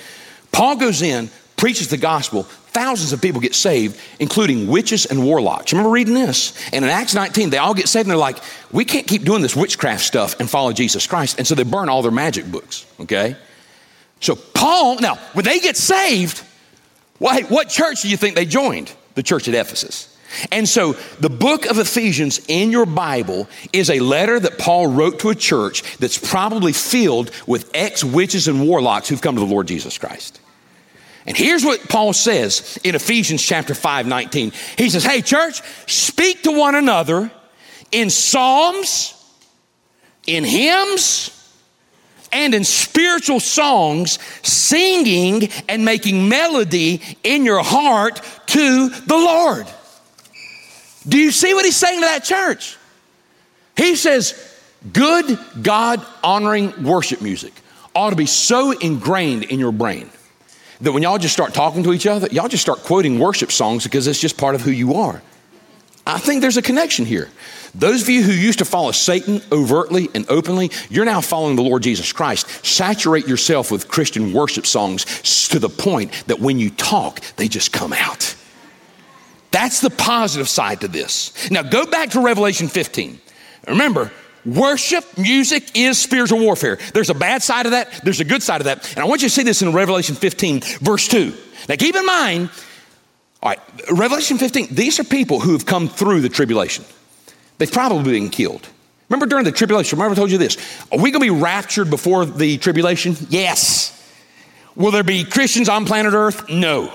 Paul 0.52 0.76
goes 0.76 1.02
in, 1.02 1.32
preaches 1.56 1.88
the 1.88 1.98
gospel. 1.98 2.44
Thousands 2.44 3.14
of 3.14 3.20
people 3.20 3.42
get 3.42 3.56
saved, 3.56 4.00
including 4.20 4.68
witches 4.68 5.08
and 5.08 5.26
warlocks. 5.26 5.74
Remember 5.74 5.90
reading 5.90 6.14
this? 6.14 6.54
And 6.72 6.86
in 6.86 6.92
Acts 6.92 7.16
19, 7.16 7.50
they 7.50 7.58
all 7.58 7.74
get 7.74 7.90
saved 7.90 8.06
and 8.06 8.12
they're 8.12 8.18
like, 8.18 8.38
we 8.72 8.86
can't 8.86 9.08
keep 9.08 9.24
doing 9.24 9.42
this 9.42 9.56
witchcraft 9.56 10.04
stuff 10.04 10.40
and 10.40 10.48
follow 10.48 10.72
Jesus 10.72 11.08
Christ. 11.08 11.40
And 11.40 11.48
so 11.48 11.56
they 11.56 11.64
burn 11.64 11.90
all 11.90 12.04
their 12.04 12.12
magic 12.12 12.46
books, 12.46 12.86
okay? 13.00 13.38
So 14.20 14.36
Paul, 14.36 15.00
now, 15.00 15.16
when 15.34 15.46
they 15.46 15.60
get 15.60 15.78
saved, 15.78 16.44
well, 17.20 17.42
what 17.44 17.70
church 17.70 18.02
do 18.02 18.10
you 18.10 18.18
think 18.18 18.36
they 18.36 18.46
joined? 18.46 18.92
The 19.16 19.24
church 19.24 19.48
at 19.48 19.54
Ephesus. 19.54 20.16
And 20.52 20.68
so 20.68 20.94
the 21.20 21.30
book 21.30 21.66
of 21.66 21.80
Ephesians 21.80 22.42
in 22.48 22.70
your 22.70 22.86
Bible 22.86 23.48
is 23.72 23.90
a 23.90 24.00
letter 24.00 24.40
that 24.40 24.58
Paul 24.58 24.88
wrote 24.88 25.20
to 25.20 25.30
a 25.30 25.36
church 25.36 25.98
that's 25.98 26.18
probably 26.18 26.74
filled 26.74 27.32
with 27.48 27.72
ex 27.74 28.04
witches 28.04 28.48
and 28.48 28.68
warlocks 28.68 29.08
who've 29.10 29.22
come 29.22 29.36
to 29.36 29.42
the 29.42 29.48
Lord 29.48 29.68
Jesus 29.68 29.98
Christ. 29.98 30.40
And 31.26 31.36
here's 31.36 31.66
what 31.66 31.90
Paul 31.90 32.14
says 32.14 32.80
in 32.84 32.96
Ephesians 32.96 33.42
chapter 33.42 33.74
5, 33.74 34.08
19. 34.08 34.52
He 34.78 34.90
says, 34.90 35.04
Hey, 35.04 35.22
church, 35.22 35.62
speak 35.86 36.44
to 36.44 36.52
one 36.52 36.76
another 36.76 37.32
in 37.92 38.10
psalms, 38.10 39.14
in 40.26 40.44
hymns, 40.44 41.37
and 42.32 42.54
in 42.54 42.64
spiritual 42.64 43.40
songs, 43.40 44.20
singing 44.44 45.50
and 45.68 45.86
making 45.86 46.30
melody 46.30 47.02
in 47.24 47.46
your 47.46 47.64
heart 47.64 48.22
to 48.48 48.90
the 48.90 49.16
Lord. 49.16 49.68
Do 51.08 51.18
you 51.18 51.32
see 51.32 51.54
what 51.54 51.66
he's 51.66 51.76
saying 51.76 52.00
to 52.00 52.06
that 52.06 52.24
church? 52.24 52.78
He 53.76 53.96
says, 53.96 54.56
good 54.92 55.40
God 55.62 56.06
honoring 56.24 56.84
worship 56.84 57.22
music 57.22 57.54
ought 57.96 58.10
to 58.12 58.16
be 58.16 58.26
so 58.26 58.72
ingrained 58.72 59.44
in 59.44 59.60
your 59.60 59.72
brain 59.72 60.10
that 60.82 60.92
when 60.92 61.02
y'all 61.04 61.18
just 61.18 61.34
start 61.34 61.54
talking 61.54 61.84
to 61.84 61.94
each 61.94 62.06
other, 62.06 62.28
y'all 62.32 62.48
just 62.48 62.62
start 62.62 62.80
quoting 62.80 63.20
worship 63.20 63.52
songs 63.52 63.84
because 63.84 64.06
it's 64.08 64.20
just 64.20 64.38
part 64.38 64.54
of 64.54 64.62
who 64.62 64.72
you 64.72 64.96
are. 64.96 65.22
I 66.06 66.20
think 66.20 66.42
there's 66.42 66.58
a 66.58 66.62
connection 66.62 67.06
here. 67.06 67.30
Those 67.76 68.02
of 68.04 68.10
you 68.10 68.24
who 68.24 68.32
used 68.32 68.60
to 68.60 68.66
follow 68.66 68.92
Satan 68.92 69.42
overtly 69.52 70.10
and 70.14 70.26
openly, 70.30 70.72
you're 70.90 71.06
now 71.06 71.22
following 71.22 71.56
the 71.56 71.64
Lord 71.64 71.84
Jesus 71.84 72.12
Christ. 72.12 72.66
Saturate 72.66 73.28
yourself 73.28 73.72
with 73.72 73.88
Christian 73.88 74.34
worship 74.34 74.66
songs 74.66 75.06
to 75.50 75.60
the 75.60 75.70
point 75.70 76.12
that 76.28 76.40
when 76.40 76.60
you 76.60 76.70
talk, 76.70 77.22
they 77.36 77.48
just 77.48 77.72
come 77.72 77.94
out. 77.94 78.36
That's 79.52 79.82
the 79.82 79.90
positive 79.90 80.50
side 80.50 80.82
to 80.82 80.88
this. 80.88 81.50
Now 81.50 81.64
go 81.64 81.86
back 81.86 82.12
to 82.12 82.20
Revelation 82.20 82.68
15. 82.68 83.20
Remember, 83.68 84.12
worship, 84.46 85.04
music 85.18 85.76
is 85.76 85.98
spiritual 85.98 86.40
warfare. 86.40 86.78
There's 86.94 87.10
a 87.10 87.16
bad 87.16 87.44
side 87.44 87.66
of 87.66 87.72
that, 87.72 88.04
there's 88.04 88.20
a 88.20 88.26
good 88.26 88.44
side 88.44 88.62
of 88.62 88.66
that. 88.66 88.90
And 88.92 89.00
I 89.00 89.06
want 89.06 89.22
you 89.22 89.30
to 89.30 89.34
see 89.34 89.44
this 89.44 89.62
in 89.62 89.72
Revelation 89.74 90.16
15, 90.16 90.62
verse 90.82 91.08
2. 91.08 91.34
Now 91.70 91.76
keep 91.76 91.96
in 91.96 92.06
mind, 92.06 92.50
all 93.42 93.50
right, 93.50 93.60
Revelation 93.92 94.38
15, 94.38 94.70
these 94.72 95.00
are 95.00 95.04
people 95.04 95.40
who 95.40 95.54
have 95.54 95.66
come 95.66 95.88
through 95.88 96.22
the 96.22 96.30
tribulation. 96.30 96.86
They've 97.58 97.72
probably 97.72 98.20
been 98.20 98.30
killed. 98.30 98.68
Remember 99.10 99.26
during 99.26 99.46
the 99.46 99.52
tribulation, 99.52 99.98
remember 99.98 100.14
I 100.14 100.16
told 100.18 100.32
you 100.32 100.38
this. 100.38 100.58
Are 100.92 101.00
we 101.00 101.12
going 101.12 101.26
to 101.26 101.34
be 101.34 101.42
raptured 101.42 101.90
before 101.90 102.26
the 102.26 102.58
tribulation? 102.58 103.16
Yes. 103.30 103.94
Will 104.76 104.92
there 104.92 105.04
be 105.04 105.24
Christians 105.24 105.70
on 105.70 105.86
planet 105.86 106.14
Earth? 106.14 106.50
No. 106.50 106.92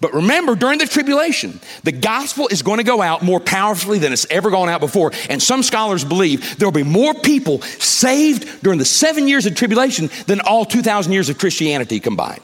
But 0.00 0.14
remember, 0.14 0.54
during 0.54 0.78
the 0.78 0.86
tribulation, 0.86 1.58
the 1.82 1.92
gospel 1.92 2.46
is 2.48 2.62
going 2.62 2.78
to 2.78 2.84
go 2.84 3.02
out 3.02 3.22
more 3.22 3.40
powerfully 3.40 3.98
than 3.98 4.12
it's 4.12 4.26
ever 4.30 4.50
gone 4.50 4.68
out 4.68 4.80
before. 4.80 5.12
And 5.28 5.42
some 5.42 5.62
scholars 5.62 6.04
believe 6.04 6.58
there 6.58 6.68
will 6.68 6.72
be 6.72 6.84
more 6.84 7.14
people 7.14 7.62
saved 7.62 8.62
during 8.62 8.78
the 8.78 8.84
seven 8.84 9.26
years 9.26 9.46
of 9.46 9.56
tribulation 9.56 10.08
than 10.26 10.40
all 10.40 10.64
2,000 10.64 11.12
years 11.12 11.28
of 11.28 11.38
Christianity 11.38 11.98
combined. 11.98 12.42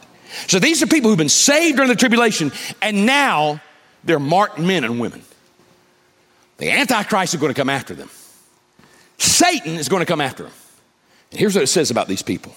So 0.48 0.58
these 0.58 0.82
are 0.82 0.88
people 0.88 1.10
who've 1.10 1.18
been 1.18 1.28
saved 1.28 1.76
during 1.76 1.90
the 1.90 1.96
tribulation, 1.96 2.50
and 2.82 3.06
now 3.06 3.60
they're 4.02 4.18
marked 4.18 4.58
men 4.58 4.82
and 4.82 4.98
women. 4.98 5.22
The 6.58 6.70
Antichrist 6.70 7.34
is 7.34 7.40
going 7.40 7.52
to 7.52 7.60
come 7.60 7.70
after 7.70 7.94
them. 7.94 8.10
Satan 9.18 9.74
is 9.74 9.88
going 9.88 10.00
to 10.00 10.06
come 10.06 10.20
after 10.20 10.44
them. 10.44 10.52
And 11.30 11.40
here's 11.40 11.54
what 11.54 11.64
it 11.64 11.68
says 11.68 11.90
about 11.90 12.08
these 12.08 12.22
people 12.22 12.54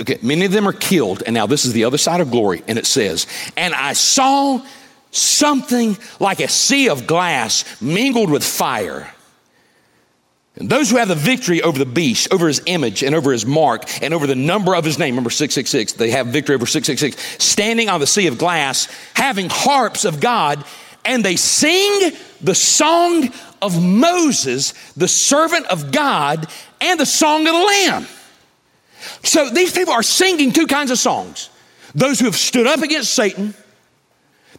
okay, 0.00 0.18
many 0.22 0.44
of 0.44 0.52
them 0.52 0.68
are 0.68 0.72
killed, 0.72 1.22
and 1.26 1.34
now 1.34 1.46
this 1.46 1.64
is 1.64 1.72
the 1.72 1.84
other 1.84 1.98
side 1.98 2.20
of 2.20 2.30
glory, 2.30 2.62
and 2.68 2.78
it 2.78 2.86
says, 2.86 3.26
And 3.56 3.74
I 3.74 3.92
saw 3.92 4.64
something 5.10 5.96
like 6.20 6.40
a 6.40 6.48
sea 6.48 6.88
of 6.88 7.06
glass 7.06 7.80
mingled 7.80 8.30
with 8.30 8.44
fire. 8.44 9.10
And 10.58 10.70
those 10.70 10.90
who 10.90 10.96
have 10.96 11.08
the 11.08 11.14
victory 11.14 11.60
over 11.60 11.78
the 11.78 11.84
beast, 11.84 12.32
over 12.32 12.48
his 12.48 12.62
image, 12.64 13.02
and 13.02 13.14
over 13.14 13.30
his 13.30 13.44
mark, 13.44 14.02
and 14.02 14.14
over 14.14 14.26
the 14.26 14.34
number 14.34 14.74
of 14.74 14.84
his 14.84 14.98
name, 14.98 15.14
remember 15.14 15.30
666, 15.30 15.94
they 15.94 16.10
have 16.10 16.28
victory 16.28 16.54
over 16.54 16.64
666, 16.64 17.44
standing 17.44 17.90
on 17.90 18.00
the 18.00 18.06
sea 18.06 18.26
of 18.26 18.38
glass, 18.38 18.88
having 19.14 19.48
harps 19.50 20.06
of 20.06 20.18
God, 20.18 20.64
and 21.06 21.24
they 21.24 21.36
sing 21.36 22.12
the 22.40 22.54
song 22.54 23.32
of 23.62 23.82
Moses, 23.82 24.72
the 24.96 25.08
servant 25.08 25.66
of 25.66 25.92
God, 25.92 26.46
and 26.80 27.00
the 27.00 27.06
song 27.06 27.46
of 27.46 27.54
the 27.54 27.64
Lamb. 27.64 28.06
So 29.22 29.50
these 29.50 29.72
people 29.72 29.92
are 29.92 30.02
singing 30.02 30.52
two 30.52 30.66
kinds 30.66 30.90
of 30.90 30.98
songs 30.98 31.50
those 31.94 32.20
who 32.20 32.26
have 32.26 32.36
stood 32.36 32.66
up 32.66 32.82
against 32.82 33.14
Satan, 33.14 33.54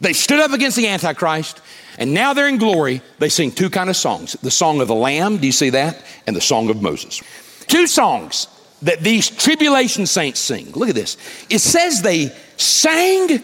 they 0.00 0.12
stood 0.12 0.40
up 0.40 0.52
against 0.52 0.76
the 0.76 0.88
Antichrist, 0.88 1.60
and 1.96 2.12
now 2.12 2.34
they're 2.34 2.48
in 2.48 2.58
glory. 2.58 3.00
They 3.20 3.28
sing 3.28 3.52
two 3.52 3.70
kind 3.70 3.88
of 3.88 3.96
songs 3.96 4.32
the 4.42 4.50
song 4.50 4.80
of 4.80 4.88
the 4.88 4.94
Lamb, 4.94 5.38
do 5.38 5.46
you 5.46 5.52
see 5.52 5.70
that? 5.70 6.02
And 6.26 6.34
the 6.34 6.40
song 6.40 6.68
of 6.68 6.82
Moses. 6.82 7.22
Two 7.66 7.86
songs 7.86 8.48
that 8.82 9.00
these 9.00 9.28
tribulation 9.28 10.06
saints 10.06 10.40
sing. 10.40 10.72
Look 10.72 10.88
at 10.88 10.94
this. 10.94 11.16
It 11.50 11.60
says 11.60 12.02
they 12.02 12.34
sang 12.56 13.42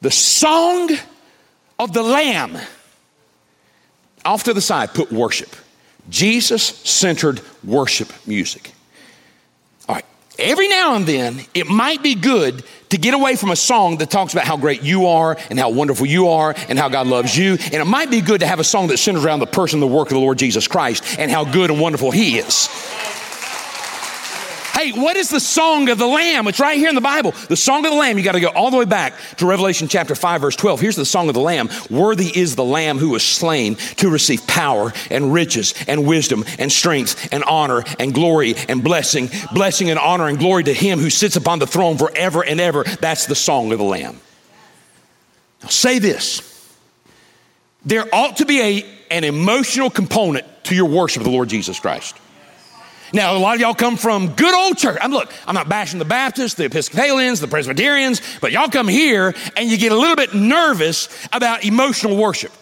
the 0.00 0.10
song 0.10 0.90
of 1.78 1.92
the 1.92 2.02
Lamb. 2.02 2.58
Off 4.24 4.44
to 4.44 4.52
the 4.52 4.60
side, 4.60 4.94
put 4.94 5.12
worship. 5.12 5.54
Jesus 6.10 6.62
centered 6.62 7.42
worship 7.62 8.10
music 8.26 8.72
All 9.88 9.94
right, 9.94 10.04
every 10.38 10.68
now 10.68 10.94
and 10.94 11.06
then, 11.06 11.40
it 11.52 11.66
might 11.66 12.02
be 12.02 12.14
good 12.14 12.64
to 12.88 12.96
get 12.96 13.12
away 13.12 13.36
from 13.36 13.50
a 13.50 13.56
song 13.56 13.98
that 13.98 14.10
talks 14.10 14.32
about 14.32 14.46
how 14.46 14.56
great 14.56 14.82
you 14.82 15.06
are 15.06 15.36
and 15.50 15.58
how 15.58 15.68
wonderful 15.68 16.06
you 16.06 16.28
are 16.28 16.54
and 16.68 16.78
how 16.78 16.88
God 16.88 17.06
loves 17.06 17.36
you. 17.36 17.52
And 17.52 17.74
it 17.74 17.86
might 17.86 18.10
be 18.10 18.22
good 18.22 18.40
to 18.40 18.46
have 18.46 18.60
a 18.60 18.64
song 18.64 18.86
that 18.88 18.96
centers 18.96 19.24
around 19.24 19.40
the 19.40 19.46
person, 19.46 19.80
the 19.80 19.86
work 19.86 20.08
of 20.08 20.14
the 20.14 20.20
Lord 20.20 20.38
Jesus 20.38 20.66
Christ 20.66 21.18
and 21.18 21.30
how 21.30 21.44
good 21.44 21.70
and 21.70 21.80
wonderful 21.80 22.10
He 22.10 22.38
is. 22.38 22.68
Hey, 24.78 24.92
what 24.92 25.16
is 25.16 25.28
the 25.28 25.40
song 25.40 25.88
of 25.88 25.98
the 25.98 26.06
Lamb? 26.06 26.46
It's 26.46 26.60
right 26.60 26.78
here 26.78 26.88
in 26.88 26.94
the 26.94 27.00
Bible. 27.00 27.32
The 27.48 27.56
song 27.56 27.84
of 27.84 27.90
the 27.90 27.98
Lamb, 27.98 28.16
you 28.16 28.22
got 28.22 28.32
to 28.32 28.40
go 28.40 28.46
all 28.46 28.70
the 28.70 28.76
way 28.76 28.84
back 28.84 29.14
to 29.38 29.46
Revelation 29.46 29.88
chapter 29.88 30.14
5, 30.14 30.40
verse 30.40 30.54
12. 30.54 30.80
Here's 30.80 30.94
the 30.94 31.04
song 31.04 31.26
of 31.26 31.34
the 31.34 31.40
Lamb 31.40 31.68
Worthy 31.90 32.30
is 32.32 32.54
the 32.54 32.62
Lamb 32.62 32.98
who 32.98 33.08
was 33.08 33.24
slain 33.24 33.74
to 33.96 34.08
receive 34.08 34.46
power 34.46 34.92
and 35.10 35.32
riches 35.32 35.74
and 35.88 36.06
wisdom 36.06 36.44
and 36.60 36.70
strength 36.70 37.32
and 37.32 37.42
honor 37.42 37.82
and 37.98 38.14
glory 38.14 38.54
and 38.68 38.84
blessing. 38.84 39.30
Blessing 39.52 39.90
and 39.90 39.98
honor 39.98 40.28
and 40.28 40.38
glory 40.38 40.62
to 40.62 40.72
him 40.72 41.00
who 41.00 41.10
sits 41.10 41.34
upon 41.34 41.58
the 41.58 41.66
throne 41.66 41.98
forever 41.98 42.44
and 42.44 42.60
ever. 42.60 42.84
That's 42.84 43.26
the 43.26 43.34
song 43.34 43.72
of 43.72 43.78
the 43.78 43.84
Lamb. 43.84 44.20
Now, 45.60 45.70
say 45.70 45.98
this 45.98 46.72
there 47.84 48.06
ought 48.14 48.36
to 48.36 48.46
be 48.46 48.60
a, 48.60 48.84
an 49.10 49.24
emotional 49.24 49.90
component 49.90 50.46
to 50.66 50.76
your 50.76 50.88
worship 50.88 51.22
of 51.22 51.24
the 51.24 51.32
Lord 51.32 51.48
Jesus 51.48 51.80
Christ. 51.80 52.16
Now, 53.12 53.36
a 53.36 53.38
lot 53.38 53.54
of 53.54 53.60
y'all 53.60 53.74
come 53.74 53.96
from 53.96 54.34
good 54.34 54.54
old 54.54 54.76
church. 54.76 54.98
I'm 55.00 55.10
look, 55.10 55.32
I'm 55.46 55.54
not 55.54 55.68
bashing 55.68 55.98
the 55.98 56.04
Baptists, 56.04 56.54
the 56.54 56.66
Episcopalians, 56.66 57.40
the 57.40 57.48
Presbyterians, 57.48 58.20
but 58.40 58.52
y'all 58.52 58.68
come 58.68 58.88
here 58.88 59.34
and 59.56 59.70
you 59.70 59.78
get 59.78 59.92
a 59.92 59.96
little 59.96 60.16
bit 60.16 60.34
nervous 60.34 61.08
about 61.32 61.64
emotional 61.64 62.16
worship. 62.16 62.52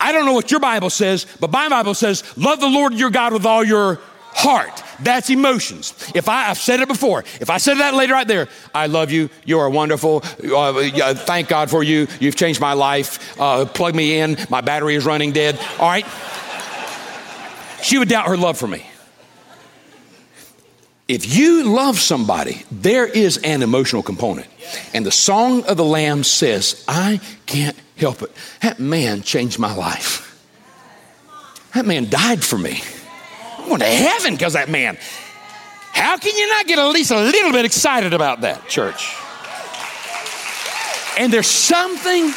I 0.00 0.12
don't 0.12 0.26
know 0.26 0.32
what 0.32 0.50
your 0.50 0.60
Bible 0.60 0.90
says, 0.90 1.26
but 1.38 1.50
my 1.50 1.68
Bible 1.68 1.94
says, 1.94 2.24
love 2.36 2.60
the 2.60 2.68
Lord 2.68 2.94
your 2.94 3.10
God 3.10 3.32
with 3.32 3.46
all 3.46 3.64
your 3.64 4.00
heart, 4.34 4.82
That's 5.00 5.30
emotions. 5.30 5.94
If 6.14 6.28
I, 6.28 6.50
I've 6.50 6.58
said 6.58 6.80
it 6.80 6.88
before, 6.88 7.20
if 7.40 7.50
I 7.50 7.58
said 7.58 7.74
that 7.74 7.94
lady 7.94 8.12
right 8.12 8.26
there, 8.26 8.48
I 8.74 8.86
love 8.86 9.12
you, 9.12 9.30
you 9.44 9.60
are 9.60 9.70
wonderful, 9.70 10.22
uh, 10.52 11.14
thank 11.14 11.48
God 11.48 11.70
for 11.70 11.84
you, 11.84 12.08
you've 12.18 12.34
changed 12.34 12.60
my 12.60 12.72
life, 12.72 13.40
uh, 13.40 13.64
plug 13.64 13.94
me 13.94 14.18
in, 14.18 14.36
my 14.50 14.60
battery 14.60 14.96
is 14.96 15.04
running 15.04 15.32
dead, 15.32 15.58
all 15.78 15.88
right? 15.88 16.06
She 17.82 17.98
would 17.98 18.08
doubt 18.08 18.26
her 18.26 18.36
love 18.36 18.58
for 18.58 18.66
me. 18.66 18.84
If 21.06 21.36
you 21.36 21.64
love 21.64 21.98
somebody, 21.98 22.64
there 22.70 23.06
is 23.06 23.36
an 23.38 23.62
emotional 23.62 24.02
component. 24.02 24.46
And 24.94 25.04
the 25.04 25.12
Song 25.12 25.64
of 25.64 25.76
the 25.76 25.84
Lamb 25.84 26.24
says, 26.24 26.82
I 26.88 27.20
can't 27.44 27.76
help 27.96 28.22
it. 28.22 28.32
That 28.62 28.78
man 28.78 29.20
changed 29.22 29.58
my 29.58 29.74
life. 29.74 30.30
That 31.74 31.84
man 31.84 32.08
died 32.08 32.42
for 32.42 32.56
me. 32.56 32.80
I'm 33.58 33.68
going 33.68 33.80
to 33.80 33.86
heaven 33.86 34.34
because 34.34 34.54
that 34.54 34.70
man. 34.70 34.96
How 35.92 36.16
can 36.16 36.34
you 36.34 36.48
not 36.48 36.66
get 36.66 36.78
at 36.78 36.88
least 36.88 37.10
a 37.10 37.20
little 37.20 37.52
bit 37.52 37.66
excited 37.66 38.14
about 38.14 38.40
that, 38.40 38.66
church? 38.68 39.14
And 41.18 41.32
there's 41.32 41.46
something, 41.46 42.32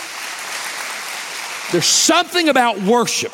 there's 1.71 1.85
something 1.85 2.49
about 2.49 2.81
worship 2.81 3.33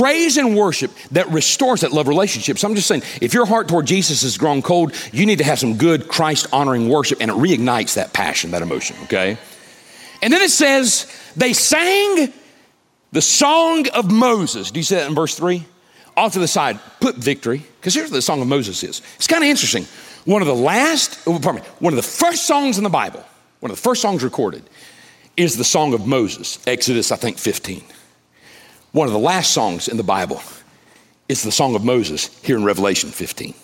praise 0.00 0.38
and 0.38 0.56
worship 0.56 0.90
that 1.10 1.28
restores 1.28 1.82
that 1.82 1.92
love 1.92 2.08
relationship. 2.08 2.58
So 2.58 2.66
I'm 2.66 2.74
just 2.74 2.88
saying, 2.88 3.02
if 3.20 3.34
your 3.34 3.44
heart 3.44 3.68
toward 3.68 3.84
Jesus 3.84 4.22
has 4.22 4.38
grown 4.38 4.62
cold, 4.62 4.94
you 5.12 5.26
need 5.26 5.38
to 5.38 5.44
have 5.44 5.58
some 5.58 5.76
good 5.76 6.08
Christ 6.08 6.46
honoring 6.54 6.88
worship 6.88 7.18
and 7.20 7.30
it 7.30 7.34
reignites 7.34 7.94
that 7.96 8.14
passion, 8.14 8.52
that 8.52 8.62
emotion, 8.62 8.96
okay? 9.02 9.36
And 10.22 10.32
then 10.32 10.40
it 10.40 10.50
says, 10.50 11.06
they 11.36 11.52
sang 11.52 12.32
the 13.12 13.20
song 13.20 13.88
of 13.90 14.10
Moses. 14.10 14.70
Do 14.70 14.80
you 14.80 14.84
see 14.84 14.94
that 14.94 15.06
in 15.06 15.14
verse 15.14 15.34
3? 15.34 15.66
Off 16.16 16.32
to 16.32 16.38
the 16.38 16.48
side, 16.48 16.80
put 17.00 17.16
victory, 17.16 17.62
because 17.78 17.92
here's 17.92 18.10
what 18.10 18.16
the 18.16 18.22
song 18.22 18.40
of 18.40 18.48
Moses 18.48 18.82
is. 18.82 19.02
It's 19.16 19.26
kind 19.26 19.44
of 19.44 19.50
interesting. 19.50 19.84
One 20.24 20.40
of 20.40 20.48
the 20.48 20.54
last, 20.54 21.20
oh, 21.26 21.38
pardon 21.38 21.62
me, 21.62 21.68
one 21.78 21.92
of 21.92 21.98
the 21.98 22.02
first 22.02 22.46
songs 22.46 22.78
in 22.78 22.84
the 22.84 22.90
Bible, 22.90 23.22
one 23.60 23.70
of 23.70 23.76
the 23.76 23.82
first 23.82 24.00
songs 24.00 24.24
recorded, 24.24 24.62
is 25.36 25.58
the 25.58 25.64
song 25.64 25.92
of 25.92 26.06
Moses, 26.06 26.58
Exodus, 26.66 27.12
I 27.12 27.16
think, 27.16 27.38
15. 27.38 27.84
One 28.92 29.06
of 29.06 29.12
the 29.12 29.18
last 29.18 29.52
songs 29.52 29.88
in 29.88 29.96
the 29.96 30.02
Bible 30.02 30.42
is 31.28 31.42
the 31.42 31.52
Song 31.52 31.74
of 31.74 31.84
Moses 31.84 32.26
here 32.42 32.56
in 32.56 32.64
Revelation 32.64 33.10
15. 33.10 33.54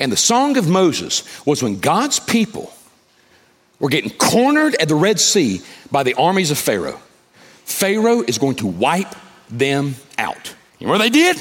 And 0.00 0.10
the 0.10 0.16
Song 0.16 0.56
of 0.56 0.68
Moses 0.68 1.24
was 1.44 1.62
when 1.62 1.78
God's 1.78 2.18
people 2.18 2.72
were 3.78 3.90
getting 3.90 4.10
cornered 4.10 4.74
at 4.76 4.88
the 4.88 4.94
Red 4.94 5.20
Sea 5.20 5.60
by 5.90 6.02
the 6.02 6.14
armies 6.14 6.50
of 6.50 6.58
Pharaoh. 6.58 6.98
Pharaoh 7.64 8.22
is 8.22 8.38
going 8.38 8.56
to 8.56 8.66
wipe 8.66 9.14
them 9.50 9.96
out. 10.16 10.54
You 10.78 10.86
know 10.86 10.92
what 10.92 10.98
they 10.98 11.10
did? 11.10 11.36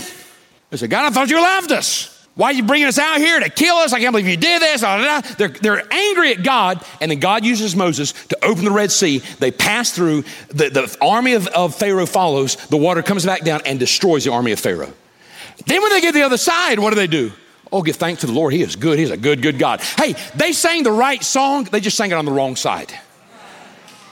They 0.69 0.78
said, 0.78 0.89
God, 0.89 1.06
I 1.06 1.13
thought 1.13 1.30
you 1.30 1.39
loved 1.39 1.71
us. 1.71 2.14
Why 2.35 2.47
are 2.47 2.53
you 2.53 2.63
bringing 2.63 2.87
us 2.87 2.99
out 2.99 3.17
here 3.17 3.39
to 3.39 3.49
kill 3.49 3.75
us? 3.75 3.93
I 3.93 3.99
can't 3.99 4.11
believe 4.11 4.27
you 4.27 4.35
did 4.35 4.61
this. 4.61 4.81
They're, 5.37 5.47
they're 5.47 5.93
angry 5.93 6.31
at 6.33 6.43
God, 6.43 6.83
and 6.99 7.09
then 7.09 7.19
God 7.19 7.45
uses 7.45 7.77
Moses 7.77 8.11
to 8.27 8.45
open 8.45 8.65
the 8.65 8.71
Red 8.71 8.91
Sea. 8.91 9.19
They 9.39 9.51
pass 9.51 9.91
through, 9.91 10.23
the, 10.49 10.69
the 10.69 10.97
army 11.01 11.33
of, 11.33 11.47
of 11.47 11.75
Pharaoh 11.75 12.05
follows, 12.05 12.57
the 12.67 12.77
water 12.77 13.01
comes 13.01 13.25
back 13.25 13.41
down 13.41 13.61
and 13.65 13.79
destroys 13.79 14.25
the 14.25 14.33
army 14.33 14.51
of 14.51 14.59
Pharaoh. 14.59 14.93
Then 15.65 15.81
when 15.81 15.91
they 15.91 16.01
get 16.01 16.11
to 16.11 16.19
the 16.19 16.25
other 16.25 16.37
side, 16.37 16.79
what 16.79 16.89
do 16.89 16.97
they 16.97 17.07
do? 17.07 17.31
Oh, 17.71 17.81
give 17.81 17.95
thanks 17.95 18.21
to 18.21 18.27
the 18.27 18.33
Lord. 18.33 18.51
He 18.51 18.61
is 18.61 18.75
good. 18.75 18.99
He's 18.99 19.11
a 19.11 19.17
good, 19.17 19.41
good 19.41 19.57
God. 19.57 19.79
Hey, 19.97 20.15
they 20.35 20.51
sang 20.51 20.83
the 20.83 20.91
right 20.91 21.23
song, 21.23 21.63
they 21.63 21.79
just 21.79 21.95
sang 21.95 22.11
it 22.11 22.15
on 22.15 22.25
the 22.25 22.31
wrong 22.31 22.57
side. 22.57 22.93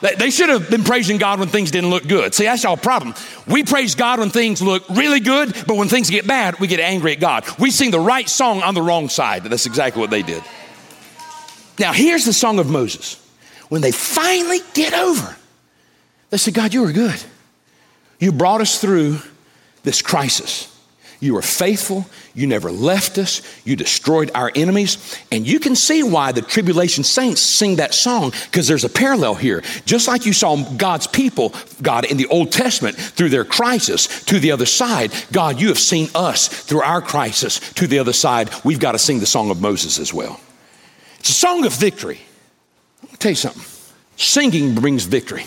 They 0.03 0.31
should 0.31 0.49
have 0.49 0.69
been 0.69 0.83
praising 0.83 1.17
God 1.17 1.39
when 1.39 1.47
things 1.47 1.71
didn't 1.71 1.89
look 1.89 2.05
good. 2.05 2.33
See, 2.33 2.43
that's 2.43 2.65
our 2.65 2.75
problem. 2.75 3.15
We 3.47 3.63
praise 3.63 3.95
God 3.95 4.19
when 4.19 4.31
things 4.31 4.61
look 4.61 4.83
really 4.89 5.21
good, 5.21 5.53
but 5.65 5.77
when 5.77 5.87
things 5.87 6.09
get 6.09 6.27
bad, 6.27 6.59
we 6.59 6.67
get 6.67 6.81
angry 6.81 7.13
at 7.13 7.21
God. 7.21 7.45
We 7.57 7.71
sing 7.71 7.89
the 7.89 8.01
right 8.01 8.27
song 8.27 8.61
on 8.63 8.73
the 8.73 8.81
wrong 8.81 9.07
side. 9.07 9.45
That's 9.45 9.65
exactly 9.65 10.01
what 10.01 10.09
they 10.09 10.21
did. 10.21 10.43
Now, 11.79 11.93
here's 11.93 12.25
the 12.25 12.33
song 12.33 12.59
of 12.59 12.69
Moses. 12.69 13.15
When 13.69 13.79
they 13.79 13.93
finally 13.93 14.59
get 14.73 14.93
over, 14.93 15.37
they 16.31 16.37
say, 16.37 16.51
God, 16.51 16.73
you 16.73 16.81
were 16.81 16.91
good. 16.91 17.23
You 18.19 18.33
brought 18.33 18.59
us 18.59 18.81
through 18.81 19.19
this 19.83 20.01
crisis. 20.01 20.72
You 21.23 21.35
were 21.35 21.41
faithful. 21.41 22.05
You 22.35 22.47
never 22.47 22.69
left 22.69 23.17
us. 23.17 23.41
You 23.63 23.77
destroyed 23.77 24.29
our 24.35 24.51
enemies. 24.55 25.17
And 25.31 25.47
you 25.47 25.57
can 25.57 25.73
see 25.73 26.03
why 26.03 26.33
the 26.33 26.41
tribulation 26.41 27.05
saints 27.05 27.39
sing 27.39 27.77
that 27.77 27.93
song 27.93 28.33
because 28.51 28.67
there's 28.67 28.83
a 28.83 28.89
parallel 28.89 29.35
here. 29.35 29.63
Just 29.85 30.05
like 30.05 30.25
you 30.25 30.33
saw 30.33 30.57
God's 30.75 31.07
people, 31.07 31.55
God, 31.81 32.03
in 32.03 32.17
the 32.17 32.27
Old 32.27 32.51
Testament 32.51 32.97
through 32.97 33.29
their 33.29 33.45
crisis 33.45 34.25
to 34.25 34.37
the 34.37 34.51
other 34.51 34.65
side, 34.65 35.13
God, 35.31 35.61
you 35.61 35.69
have 35.69 35.79
seen 35.79 36.09
us 36.13 36.49
through 36.49 36.81
our 36.81 37.01
crisis 37.01 37.61
to 37.75 37.87
the 37.87 37.99
other 37.99 38.11
side. 38.11 38.49
We've 38.65 38.81
got 38.81 38.91
to 38.91 38.99
sing 38.99 39.21
the 39.21 39.25
song 39.25 39.49
of 39.49 39.61
Moses 39.61 39.99
as 39.99 40.13
well. 40.13 40.41
It's 41.19 41.29
a 41.29 41.33
song 41.33 41.65
of 41.65 41.73
victory. 41.73 42.19
I'll 43.09 43.15
tell 43.15 43.31
you 43.31 43.35
something 43.35 43.63
singing 44.17 44.75
brings 44.75 45.05
victory. 45.05 45.45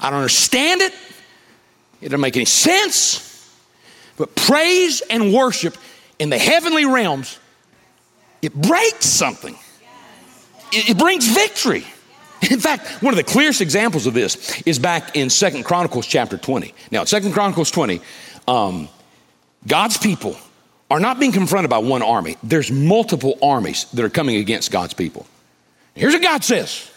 I 0.00 0.10
don't 0.10 0.20
understand 0.20 0.80
it, 0.80 0.94
it 2.00 2.10
doesn't 2.10 2.20
make 2.20 2.36
any 2.36 2.44
sense. 2.44 3.29
But 4.20 4.34
praise 4.34 5.00
and 5.08 5.32
worship 5.32 5.78
in 6.18 6.28
the 6.28 6.36
heavenly 6.36 6.84
realms, 6.84 7.38
it 8.42 8.52
breaks 8.54 9.06
something. 9.06 9.54
It, 10.72 10.90
it 10.90 10.98
brings 10.98 11.26
victory. 11.26 11.86
In 12.50 12.60
fact, 12.60 13.02
one 13.02 13.14
of 13.14 13.16
the 13.16 13.24
clearest 13.24 13.62
examples 13.62 14.06
of 14.06 14.12
this 14.12 14.60
is 14.66 14.78
back 14.78 15.16
in 15.16 15.30
Second 15.30 15.64
Chronicles 15.64 16.06
chapter 16.06 16.36
20. 16.36 16.74
Now, 16.90 17.04
Second 17.04 17.32
Chronicles 17.32 17.70
20, 17.70 18.02
um, 18.46 18.90
God's 19.66 19.96
people 19.96 20.36
are 20.90 21.00
not 21.00 21.18
being 21.18 21.32
confronted 21.32 21.70
by 21.70 21.78
one 21.78 22.02
army. 22.02 22.36
There's 22.42 22.70
multiple 22.70 23.38
armies 23.40 23.86
that 23.92 24.04
are 24.04 24.10
coming 24.10 24.36
against 24.36 24.70
God's 24.70 24.92
people. 24.92 25.26
Here's 25.94 26.12
what 26.12 26.22
God 26.22 26.44
says. 26.44 26.90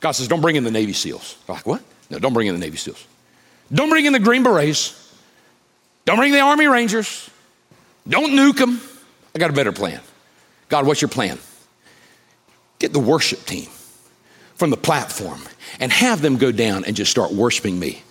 God 0.00 0.12
says, 0.12 0.26
don't 0.26 0.40
bring 0.40 0.56
in 0.56 0.64
the 0.64 0.72
Navy 0.72 0.94
SEALs. 0.94 1.38
They're 1.46 1.54
like, 1.54 1.66
what? 1.66 1.82
No, 2.10 2.18
don't 2.18 2.32
bring 2.32 2.48
in 2.48 2.54
the 2.54 2.60
Navy 2.60 2.76
SEALs. 2.76 3.06
Don't 3.72 3.88
bring 3.88 4.04
in 4.04 4.12
the 4.12 4.18
Green 4.18 4.42
Berets. 4.42 5.05
Don't 6.06 6.16
bring 6.16 6.32
the 6.32 6.40
Army 6.40 6.66
Rangers. 6.66 7.28
Don't 8.08 8.30
nuke 8.30 8.56
them. 8.56 8.80
I 9.34 9.38
got 9.38 9.50
a 9.50 9.52
better 9.52 9.72
plan. 9.72 10.00
God, 10.68 10.86
what's 10.86 11.02
your 11.02 11.08
plan? 11.08 11.38
Get 12.78 12.92
the 12.92 13.00
worship 13.00 13.44
team 13.44 13.68
from 14.54 14.70
the 14.70 14.76
platform 14.76 15.40
and 15.80 15.92
have 15.92 16.22
them 16.22 16.36
go 16.36 16.52
down 16.52 16.84
and 16.84 16.96
just 16.96 17.10
start 17.10 17.32
worshiping 17.32 17.78
me. 17.78 18.02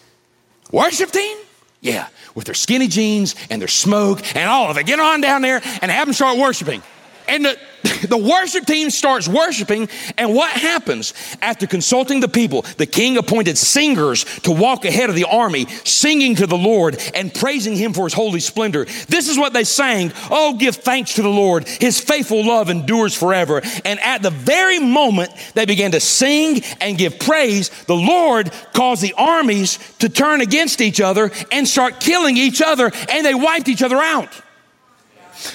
Worship 0.72 1.12
team? 1.12 1.38
Yeah, 1.82 2.08
with 2.34 2.46
their 2.46 2.56
skinny 2.56 2.88
jeans 2.88 3.36
and 3.50 3.62
their 3.62 3.68
smoke 3.68 4.36
and 4.36 4.50
all 4.50 4.70
of 4.70 4.78
it. 4.78 4.86
Get 4.86 5.00
on 5.00 5.22
down 5.22 5.42
there 5.42 5.62
and 5.82 5.92
have 5.92 6.08
them 6.08 6.14
start 6.14 6.38
worshiping. 6.38 6.82
And 7.28 7.46
the, 7.46 7.60
the 8.10 8.18
worship 8.18 8.66
team 8.66 8.90
starts 8.90 9.28
worshiping. 9.28 9.90
And 10.18 10.34
what 10.34 10.52
happens 10.52 11.14
after 11.42 11.68
consulting 11.68 12.20
the 12.20 12.28
people? 12.28 12.64
The 12.78 12.86
king 12.86 13.18
appointed 13.18 13.58
singers 13.58 14.24
to 14.42 14.52
walk 14.52 14.86
ahead 14.86 15.10
of 15.10 15.16
the 15.16 15.26
army, 15.26 15.66
singing 15.84 16.36
to 16.36 16.48
the 16.48 16.58
Lord 16.58 17.02
and 17.14 17.34
praising 17.34 17.76
him 17.76 17.94
for 17.94 18.06
his 18.06 18.14
holy 18.14 18.40
splendor. 18.40 18.86
This 19.08 19.30
is 19.30 19.38
what 19.38 19.54
they 19.54 19.64
sang 19.64 20.12
Oh, 20.30 20.56
give 20.58 20.76
thanks 20.76 21.16
to 21.16 21.22
the 21.22 21.30
Lord. 21.30 21.68
His 21.68 22.00
faithful 22.00 22.46
love 22.46 22.70
endures 22.70 23.16
forever. 23.16 23.62
And 23.84 24.00
at 24.00 24.22
the 24.22 24.30
very 24.30 24.80
moment 24.80 25.32
they 25.54 25.66
began 25.66 25.92
to 25.92 26.00
sing 26.00 26.62
and 26.82 26.98
give 26.98 27.20
praise, 27.20 27.70
the 27.86 27.96
Lord 27.96 28.52
caused 28.74 29.02
the 29.02 29.14
armies 29.18 29.80
to 30.00 30.10
turn 30.10 30.42
against 30.42 30.82
each 30.82 31.02
other 31.02 31.32
and 31.52 31.68
start 31.68 32.00
killing 32.00 32.38
each 32.38 32.62
other, 32.62 32.92
and 33.10 33.26
they 33.26 33.36
wiped 33.36 33.68
each 33.68 33.84
other 33.84 33.98
out. 33.98 34.30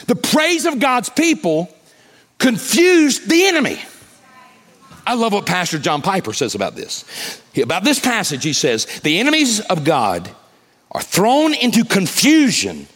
The 0.06 0.16
praise 0.16 0.66
of 0.66 0.78
God's 0.78 1.08
people 1.08 1.74
confused 2.38 3.28
the 3.28 3.46
enemy. 3.46 3.78
I 5.06 5.14
love 5.14 5.32
what 5.32 5.46
Pastor 5.46 5.78
John 5.78 6.02
Piper 6.02 6.32
says 6.32 6.54
about 6.54 6.76
this. 6.76 7.04
About 7.60 7.84
this 7.84 7.98
passage, 7.98 8.44
he 8.44 8.52
says, 8.52 8.86
The 9.00 9.18
enemies 9.18 9.60
of 9.60 9.84
God 9.84 10.30
are 10.92 11.02
thrown 11.02 11.54
into 11.54 11.84
confusion 11.84 12.86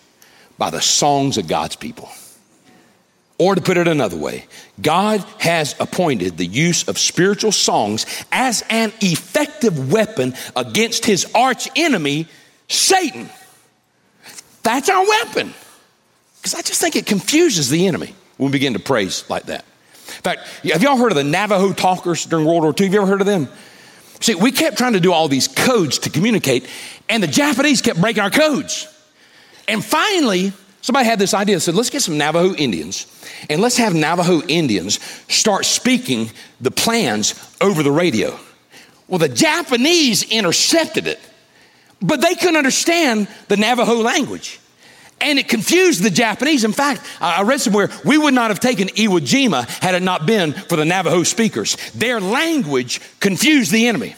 by 0.59 0.71
the 0.71 0.81
songs 0.81 1.39
of 1.39 1.49
God's 1.49 1.77
people. 1.77 2.09
Or 3.37 3.57
to 3.57 3.61
put 3.61 3.77
it 3.77 3.89
another 3.89 4.17
way, 4.17 4.47
God 4.81 5.21
has 5.41 5.75
appointed 5.81 6.37
the 6.37 6.47
use 6.47 6.87
of 6.87 6.99
spiritual 6.99 7.51
songs 7.51 8.07
as 8.31 8.63
an 8.71 8.93
effective 9.01 9.93
weapon 9.93 10.35
against 10.55 11.05
his 11.05 11.27
arch 11.35 11.69
enemy, 11.75 12.29
Satan. 12.69 13.29
That's 14.63 14.89
our 14.89 15.05
weapon. 15.05 15.53
Because 16.45 16.57
I 16.57 16.61
just 16.61 16.79
think 16.79 16.95
it 16.95 17.07
confuses 17.07 17.71
the 17.71 17.87
enemy 17.87 18.15
when 18.37 18.51
we 18.51 18.53
begin 18.53 18.75
to 18.75 18.79
praise 18.79 19.25
like 19.31 19.45
that. 19.45 19.65
In 20.09 20.23
fact, 20.23 20.47
have 20.65 20.83
y'all 20.83 20.99
heard 20.99 21.11
of 21.11 21.17
the 21.17 21.25
Navajo 21.25 21.73
talkers 21.73 22.27
during 22.27 22.45
World 22.45 22.65
War 22.65 22.75
II? 22.79 22.85
Have 22.85 22.93
you 22.93 23.01
ever 23.01 23.11
heard 23.11 23.23
of 23.23 23.27
them? 23.27 23.49
See, 24.21 24.35
we 24.35 24.53
kept 24.53 24.77
trying 24.77 24.93
to 24.93 25.01
do 25.01 25.11
all 25.11 25.27
these 25.27 25.49
codes 25.49 26.01
to 26.01 26.11
communicate, 26.11 26.69
and 27.09 27.23
the 27.23 27.29
Japanese 27.29 27.81
kept 27.81 27.99
breaking 27.99 28.23
our 28.23 28.31
codes. 28.31 28.87
And 29.69 29.83
finally, 29.83 30.53
somebody 30.83 31.07
had 31.07 31.19
this 31.19 31.33
idea 31.33 31.59
said, 31.61 31.77
let's 31.77 31.89
get 31.89 32.03
some 32.03 32.19
Navajo 32.19 32.55
Indians 32.55 33.07
and 33.49 33.63
let's 33.63 33.79
have 33.79 33.95
Navajo 33.95 34.43
Indians 34.47 35.03
start 35.33 35.65
speaking 35.65 36.31
the 36.61 36.71
plans 36.71 37.35
over 37.63 37.83
the 37.83 37.91
radio. 37.91 38.39
Well, 39.09 39.19
the 39.19 39.31
Japanese 39.31 40.23
intercepted 40.25 41.07
it, 41.07 41.21
but 42.03 42.21
they 42.21 42.35
couldn't 42.35 42.57
understand 42.57 43.29
the 43.49 43.57
Navajo 43.57 43.95
language. 43.95 44.61
And 45.21 45.39
it 45.39 45.49
confused 45.49 46.03
the 46.03 46.11
Japanese. 46.11 46.65
In 46.65 46.73
fact, 46.73 47.03
I 47.21 47.43
read 47.43 47.61
somewhere 47.61 47.91
we 48.05 48.19
would 48.19 48.35
not 48.35 48.51
have 48.51 48.61
taken 48.61 48.89
Iwo 48.89 49.21
Jima 49.21 49.67
had 49.83 49.95
it 49.95 50.03
not 50.03 50.27
been 50.27 50.53
for 50.53 50.77
the 50.77 50.85
Navajo 50.85 51.23
speakers. 51.23 51.77
Their 51.93 52.21
language 52.21 53.01
confused 53.21 53.73
the 53.73 53.87
enemy. 53.87 54.17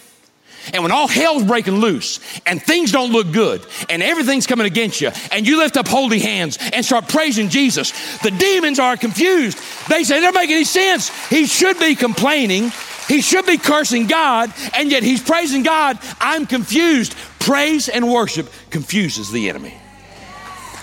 And 0.73 0.83
when 0.83 0.91
all 0.91 1.07
hell's 1.07 1.45
breaking 1.45 1.77
loose 1.77 2.19
and 2.45 2.61
things 2.61 2.91
don't 2.91 3.13
look 3.13 3.33
good 3.33 3.65
and 3.89 4.03
everything's 4.03 4.49
coming 4.49 4.67
against 4.67 5.01
you 5.01 5.11
and 5.31 5.47
you 5.47 5.59
lift 5.59 5.77
up 5.77 5.87
holy 5.87 6.19
hands 6.19 6.59
and 6.73 6.85
start 6.85 7.09
praising 7.09 7.51
Jesus, 7.51 7.93
the 8.19 8.33
demons 8.33 8.81
are 8.81 8.97
confused. 8.97 9.59
They 9.89 10.03
say, 10.03 10.19
it 10.19 10.23
doesn't 10.23 10.35
make 10.35 10.51
any 10.51 10.65
sense. 10.65 11.11
He 11.29 11.47
should 11.47 11.79
be 11.79 11.95
complaining. 11.95 12.73
He 13.07 13.21
should 13.21 13.47
be 13.47 13.57
cursing 13.57 14.09
God, 14.09 14.53
and 14.75 14.91
yet 14.91 15.05
he's 15.05 15.23
praising 15.23 15.63
God. 15.63 16.01
I'm 16.21 16.45
confused. 16.45 17.15
Praise 17.39 17.89
and 17.89 18.13
worship 18.13 18.51
confuses 18.71 19.31
the 19.31 19.49
enemy. 19.49 19.75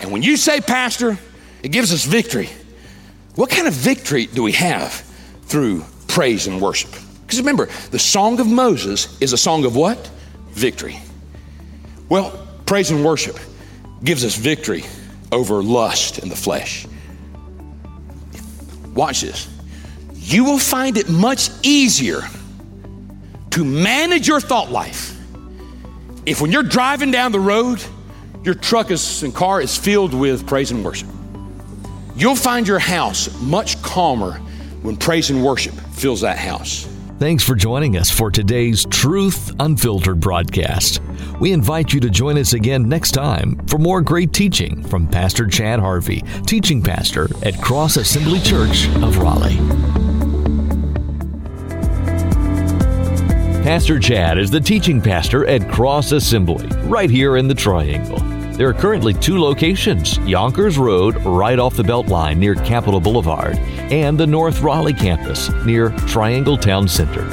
And 0.03 0.11
when 0.11 0.21
you 0.21 0.35
say, 0.35 0.59
Pastor, 0.59 1.17
it 1.63 1.69
gives 1.69 1.93
us 1.93 2.03
victory. 2.03 2.49
What 3.35 3.49
kind 3.49 3.69
of 3.69 3.73
victory 3.73 4.25
do 4.25 4.43
we 4.43 4.51
have 4.51 4.91
through 5.43 5.85
praise 6.09 6.45
and 6.45 6.61
worship? 6.61 6.91
Because 7.21 7.39
remember, 7.39 7.69
the 7.91 7.99
Song 7.99 8.37
of 8.41 8.45
Moses 8.45 9.19
is 9.21 9.31
a 9.31 9.37
song 9.37 9.63
of 9.63 9.77
what? 9.77 10.11
Victory. 10.49 10.99
Well, 12.09 12.47
praise 12.65 12.91
and 12.91 13.03
worship 13.03 13.39
gives 14.03 14.25
us 14.25 14.35
victory 14.35 14.83
over 15.31 15.63
lust 15.63 16.19
in 16.19 16.27
the 16.27 16.35
flesh. 16.35 16.85
Watch 18.93 19.21
this. 19.21 19.47
You 20.15 20.43
will 20.43 20.59
find 20.59 20.97
it 20.97 21.07
much 21.07 21.49
easier 21.63 22.23
to 23.51 23.63
manage 23.63 24.27
your 24.27 24.41
thought 24.41 24.69
life 24.69 25.17
if 26.25 26.41
when 26.41 26.51
you're 26.51 26.61
driving 26.61 27.09
down 27.09 27.31
the 27.31 27.39
road, 27.39 27.81
your 28.43 28.55
truck 28.55 28.91
is, 28.91 29.23
and 29.23 29.33
car 29.33 29.61
is 29.61 29.77
filled 29.77 30.13
with 30.13 30.45
praise 30.45 30.71
and 30.71 30.83
worship. 30.83 31.07
You'll 32.15 32.35
find 32.35 32.67
your 32.67 32.79
house 32.79 33.33
much 33.41 33.81
calmer 33.81 34.33
when 34.81 34.97
praise 34.97 35.29
and 35.29 35.43
worship 35.43 35.73
fills 35.73 36.21
that 36.21 36.37
house. 36.37 36.87
Thanks 37.19 37.43
for 37.43 37.55
joining 37.55 37.95
us 37.95 38.09
for 38.11 38.29
today's 38.29 38.85
Truth 38.85 39.53
Unfiltered 39.59 40.19
broadcast. 40.19 40.99
We 41.39 41.53
invite 41.53 41.93
you 41.93 41.99
to 42.01 42.09
join 42.09 42.37
us 42.37 42.53
again 42.53 42.89
next 42.89 43.11
time 43.11 43.55
for 43.67 43.77
more 43.77 44.01
great 44.01 44.33
teaching 44.33 44.83
from 44.83 45.07
Pastor 45.07 45.47
Chad 45.47 45.79
Harvey, 45.79 46.21
teaching 46.45 46.81
pastor 46.81 47.29
at 47.43 47.61
Cross 47.61 47.97
Assembly 47.97 48.39
Church 48.41 48.87
of 49.01 49.17
Raleigh. 49.19 49.57
Pastor 53.63 53.99
Chad 53.99 54.37
is 54.37 54.51
the 54.51 54.59
teaching 54.59 54.99
pastor 54.99 55.45
at 55.45 55.69
Cross 55.71 56.11
Assembly, 56.11 56.67
right 56.87 57.09
here 57.09 57.37
in 57.37 57.47
the 57.47 57.55
Triangle. 57.55 58.22
There 58.53 58.69
are 58.69 58.73
currently 58.73 59.15
two 59.15 59.39
locations 59.39 60.19
Yonkers 60.19 60.77
Road, 60.77 61.15
right 61.25 61.57
off 61.57 61.75
the 61.75 61.81
Beltline 61.81 62.37
near 62.37 62.53
Capitol 62.53 62.99
Boulevard, 62.99 63.57
and 63.57 64.15
the 64.15 64.27
North 64.27 64.61
Raleigh 64.61 64.93
campus 64.93 65.49
near 65.65 65.89
Triangle 66.07 66.55
Town 66.55 66.87
Center. 66.87 67.23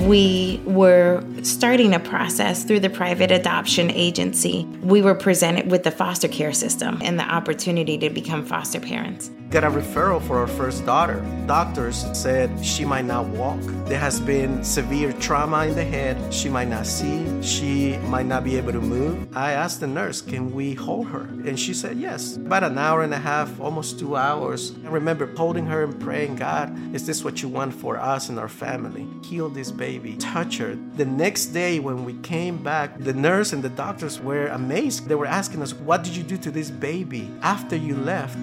we 0.07 0.61
were 0.77 1.23
starting 1.43 1.93
a 1.93 1.99
process 1.99 2.63
through 2.63 2.79
the 2.79 2.89
private 2.89 3.31
adoption 3.31 3.89
agency. 3.91 4.65
We 4.81 5.01
were 5.01 5.15
presented 5.15 5.71
with 5.71 5.83
the 5.83 5.91
foster 5.91 6.27
care 6.27 6.53
system 6.53 6.99
and 7.03 7.19
the 7.19 7.23
opportunity 7.23 7.97
to 7.97 8.09
become 8.09 8.45
foster 8.45 8.79
parents 8.79 9.31
got 9.49 9.63
a 9.63 9.69
referral 9.69 10.21
for 10.21 10.37
our 10.37 10.47
first 10.47 10.85
daughter. 10.85 11.25
Doctors 11.45 12.05
said 12.13 12.63
she 12.63 12.83
might 12.83 13.05
not 13.05 13.25
walk. 13.27 13.59
There 13.85 13.99
has 13.99 14.19
been 14.19 14.63
severe 14.63 15.13
trauma 15.13 15.67
in 15.67 15.75
the 15.75 15.85
head. 15.85 16.33
She 16.33 16.49
might 16.49 16.67
not 16.67 16.85
see. 16.85 17.41
She 17.41 17.97
might 18.09 18.25
not 18.25 18.43
be 18.43 18.57
able 18.57 18.73
to 18.73 18.81
move. 18.81 19.35
I 19.35 19.53
asked 19.53 19.79
the 19.79 19.87
nurse, 19.87 20.21
Can 20.21 20.53
we 20.53 20.73
hold 20.73 21.07
her? 21.07 21.21
And 21.21 21.57
she 21.57 21.73
said 21.73 21.97
yes. 21.97 22.35
About 22.35 22.63
an 22.63 22.77
hour 22.77 23.03
and 23.03 23.13
a 23.13 23.19
half, 23.19 23.59
almost 23.61 23.99
two 23.99 24.17
hours. 24.17 24.73
I 24.85 24.89
remember 24.89 25.33
holding 25.35 25.65
her 25.67 25.83
and 25.83 25.97
praying, 25.99 26.35
God, 26.35 26.93
is 26.93 27.05
this 27.05 27.23
what 27.23 27.41
you 27.41 27.47
want 27.47 27.73
for 27.73 27.97
us 27.97 28.27
and 28.27 28.37
our 28.37 28.49
family? 28.49 29.07
Heal 29.23 29.49
this 29.49 29.71
baby, 29.71 30.17
touch 30.17 30.57
her. 30.57 30.66
The 30.75 31.05
next 31.05 31.47
day, 31.47 31.79
when 31.79 32.05
we 32.05 32.13
came 32.21 32.63
back, 32.63 32.97
the 32.99 33.13
nurse 33.13 33.53
and 33.53 33.63
the 33.63 33.69
doctors 33.69 34.19
were 34.19 34.47
amazed. 34.47 35.07
They 35.07 35.15
were 35.15 35.25
asking 35.25 35.61
us, 35.61 35.73
What 35.73 36.03
did 36.03 36.15
you 36.15 36.23
do 36.23 36.37
to 36.37 36.51
this 36.51 36.71
baby 36.71 37.31
after 37.41 37.75
you 37.75 37.95
left? 37.95 38.37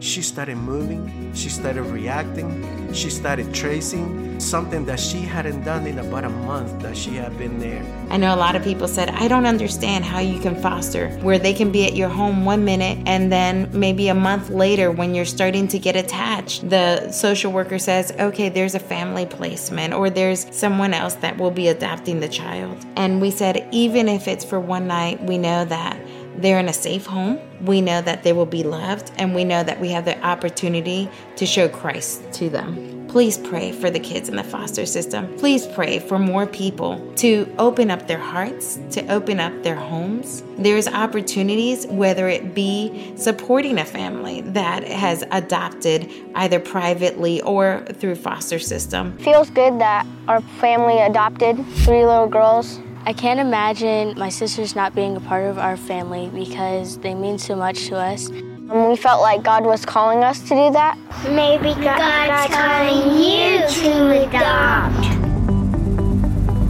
She 0.00 0.22
started 0.22 0.56
moving, 0.56 1.32
she 1.34 1.50
started 1.50 1.82
reacting, 1.82 2.92
she 2.92 3.10
started 3.10 3.52
tracing 3.52 4.40
something 4.40 4.86
that 4.86 4.98
she 4.98 5.18
hadn't 5.18 5.62
done 5.62 5.86
in 5.86 5.98
about 5.98 6.24
a 6.24 6.30
month 6.30 6.80
that 6.82 6.96
she 6.96 7.14
had 7.14 7.36
been 7.36 7.58
there. 7.58 7.84
I 8.08 8.16
know 8.16 8.34
a 8.34 8.36
lot 8.36 8.56
of 8.56 8.64
people 8.64 8.88
said, 8.88 9.10
I 9.10 9.28
don't 9.28 9.44
understand 9.44 10.04
how 10.04 10.18
you 10.18 10.40
can 10.40 10.56
foster, 10.56 11.10
where 11.18 11.38
they 11.38 11.52
can 11.52 11.70
be 11.70 11.86
at 11.86 11.94
your 11.94 12.08
home 12.08 12.46
one 12.46 12.64
minute 12.64 12.98
and 13.06 13.30
then 13.30 13.68
maybe 13.78 14.08
a 14.08 14.14
month 14.14 14.48
later 14.48 14.90
when 14.90 15.14
you're 15.14 15.26
starting 15.26 15.68
to 15.68 15.78
get 15.78 15.96
attached, 15.96 16.68
the 16.70 17.12
social 17.12 17.52
worker 17.52 17.78
says, 17.78 18.12
okay, 18.18 18.48
there's 18.48 18.74
a 18.74 18.80
family 18.80 19.26
placement 19.26 19.92
or 19.92 20.08
there's 20.08 20.46
someone 20.56 20.94
else 20.94 21.14
that 21.16 21.36
will 21.36 21.50
be 21.50 21.68
adopting 21.68 22.20
the 22.20 22.28
child. 22.28 22.84
And 22.96 23.20
we 23.20 23.30
said, 23.30 23.68
even 23.70 24.08
if 24.08 24.26
it's 24.26 24.44
for 24.44 24.58
one 24.58 24.86
night, 24.86 25.22
we 25.22 25.36
know 25.36 25.66
that 25.66 25.98
they're 26.36 26.58
in 26.58 26.68
a 26.68 26.72
safe 26.72 27.06
home. 27.06 27.38
We 27.62 27.80
know 27.80 28.00
that 28.02 28.22
they 28.22 28.32
will 28.32 28.46
be 28.46 28.62
loved, 28.62 29.12
and 29.16 29.34
we 29.34 29.44
know 29.44 29.62
that 29.62 29.80
we 29.80 29.90
have 29.90 30.04
the 30.04 30.18
opportunity 30.24 31.08
to 31.36 31.46
show 31.46 31.68
Christ 31.68 32.32
to 32.34 32.48
them. 32.48 33.06
Please 33.08 33.36
pray 33.38 33.72
for 33.72 33.90
the 33.90 33.98
kids 33.98 34.28
in 34.28 34.36
the 34.36 34.44
foster 34.44 34.86
system. 34.86 35.36
Please 35.36 35.66
pray 35.66 35.98
for 35.98 36.16
more 36.16 36.46
people 36.46 37.12
to 37.16 37.52
open 37.58 37.90
up 37.90 38.06
their 38.06 38.20
hearts, 38.20 38.78
to 38.90 39.04
open 39.08 39.40
up 39.40 39.64
their 39.64 39.74
homes. 39.74 40.44
There's 40.56 40.86
opportunities, 40.86 41.88
whether 41.88 42.28
it 42.28 42.54
be 42.54 43.12
supporting 43.16 43.78
a 43.78 43.84
family 43.84 44.42
that 44.42 44.84
has 44.84 45.24
adopted 45.32 46.08
either 46.36 46.60
privately 46.60 47.40
or 47.42 47.84
through 47.94 48.14
foster 48.14 48.60
system. 48.60 49.18
Feels 49.18 49.50
good 49.50 49.80
that 49.80 50.06
our 50.28 50.40
family 50.60 50.98
adopted 51.00 51.56
three 51.78 52.06
little 52.06 52.28
girls 52.28 52.78
I 53.06 53.14
can't 53.14 53.40
imagine 53.40 54.18
my 54.18 54.28
sisters 54.28 54.76
not 54.76 54.94
being 54.94 55.16
a 55.16 55.20
part 55.20 55.46
of 55.46 55.58
our 55.58 55.74
family 55.76 56.30
because 56.34 56.98
they 56.98 57.14
mean 57.14 57.38
so 57.38 57.56
much 57.56 57.86
to 57.86 57.96
us. 57.96 58.28
And 58.28 58.88
we 58.88 58.96
felt 58.96 59.22
like 59.22 59.42
God 59.42 59.64
was 59.64 59.86
calling 59.86 60.22
us 60.22 60.40
to 60.42 60.50
do 60.50 60.70
that. 60.72 60.98
Maybe 61.24 61.72
God, 61.82 61.98
God's 61.98 62.54
calling 62.54 63.18
you 63.18 63.66
to 63.66 64.28
adopt. 64.28 65.06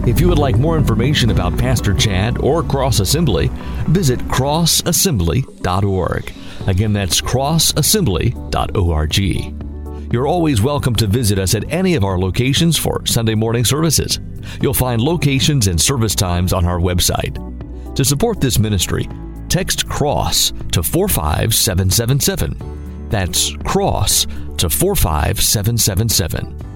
If 0.09 0.21
you 0.21 0.29
would 0.29 0.39
like 0.39 0.57
more 0.57 0.79
information 0.79 1.31
about 1.31 1.59
Pastor 1.59 1.95
Chad 1.95 2.39
or 2.39 2.63
Cross 2.63 3.01
Assembly, 3.01 3.51
visit 3.89 4.21
crossassembly.org. 4.21 6.33
Again, 6.67 6.93
that's 6.93 7.21
crossassembly.org. 7.21 9.19
You're 10.13 10.27
always 10.27 10.63
welcome 10.63 10.95
to 10.97 11.07
visit 11.07 11.39
us 11.39 11.55
at 11.55 11.71
any 11.73 11.95
of 11.97 12.03
our 12.03 12.19
locations 12.19 12.77
for 12.77 13.07
Sunday 13.07 13.35
morning 13.35 13.65
services. 13.65 14.19
You'll 14.61 14.75
find 14.75 15.01
locations 15.01 15.67
and 15.67 15.81
service 15.81 16.15
times 16.15 16.53
on 16.53 16.65
our 16.65 16.79
website. 16.79 17.35
To 17.95 18.05
support 18.05 18.41
this 18.41 18.59
ministry, 18.59 19.09
text 19.49 19.89
CROSS 19.89 20.53
to 20.73 20.83
45777. 20.83 23.09
That's 23.11 23.57
CROSS 23.65 24.27
to 24.59 24.71
45777. 24.71 26.71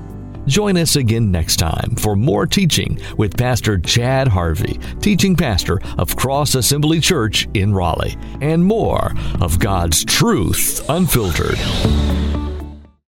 Join 0.46 0.76
us 0.76 0.96
again 0.96 1.30
next 1.30 1.56
time 1.56 1.96
for 1.96 2.16
more 2.16 2.46
teaching 2.46 3.00
with 3.16 3.37
Pastor 3.37 3.78
Chad 3.78 4.28
Harvey, 4.28 4.78
teaching 5.00 5.34
pastor 5.34 5.80
of 5.96 6.16
Cross 6.16 6.54
Assembly 6.54 7.00
Church 7.00 7.48
in 7.54 7.72
Raleigh, 7.72 8.16
and 8.42 8.62
more 8.62 9.14
of 9.40 9.58
God's 9.58 10.04
truth 10.04 10.84
unfiltered. 10.90 11.58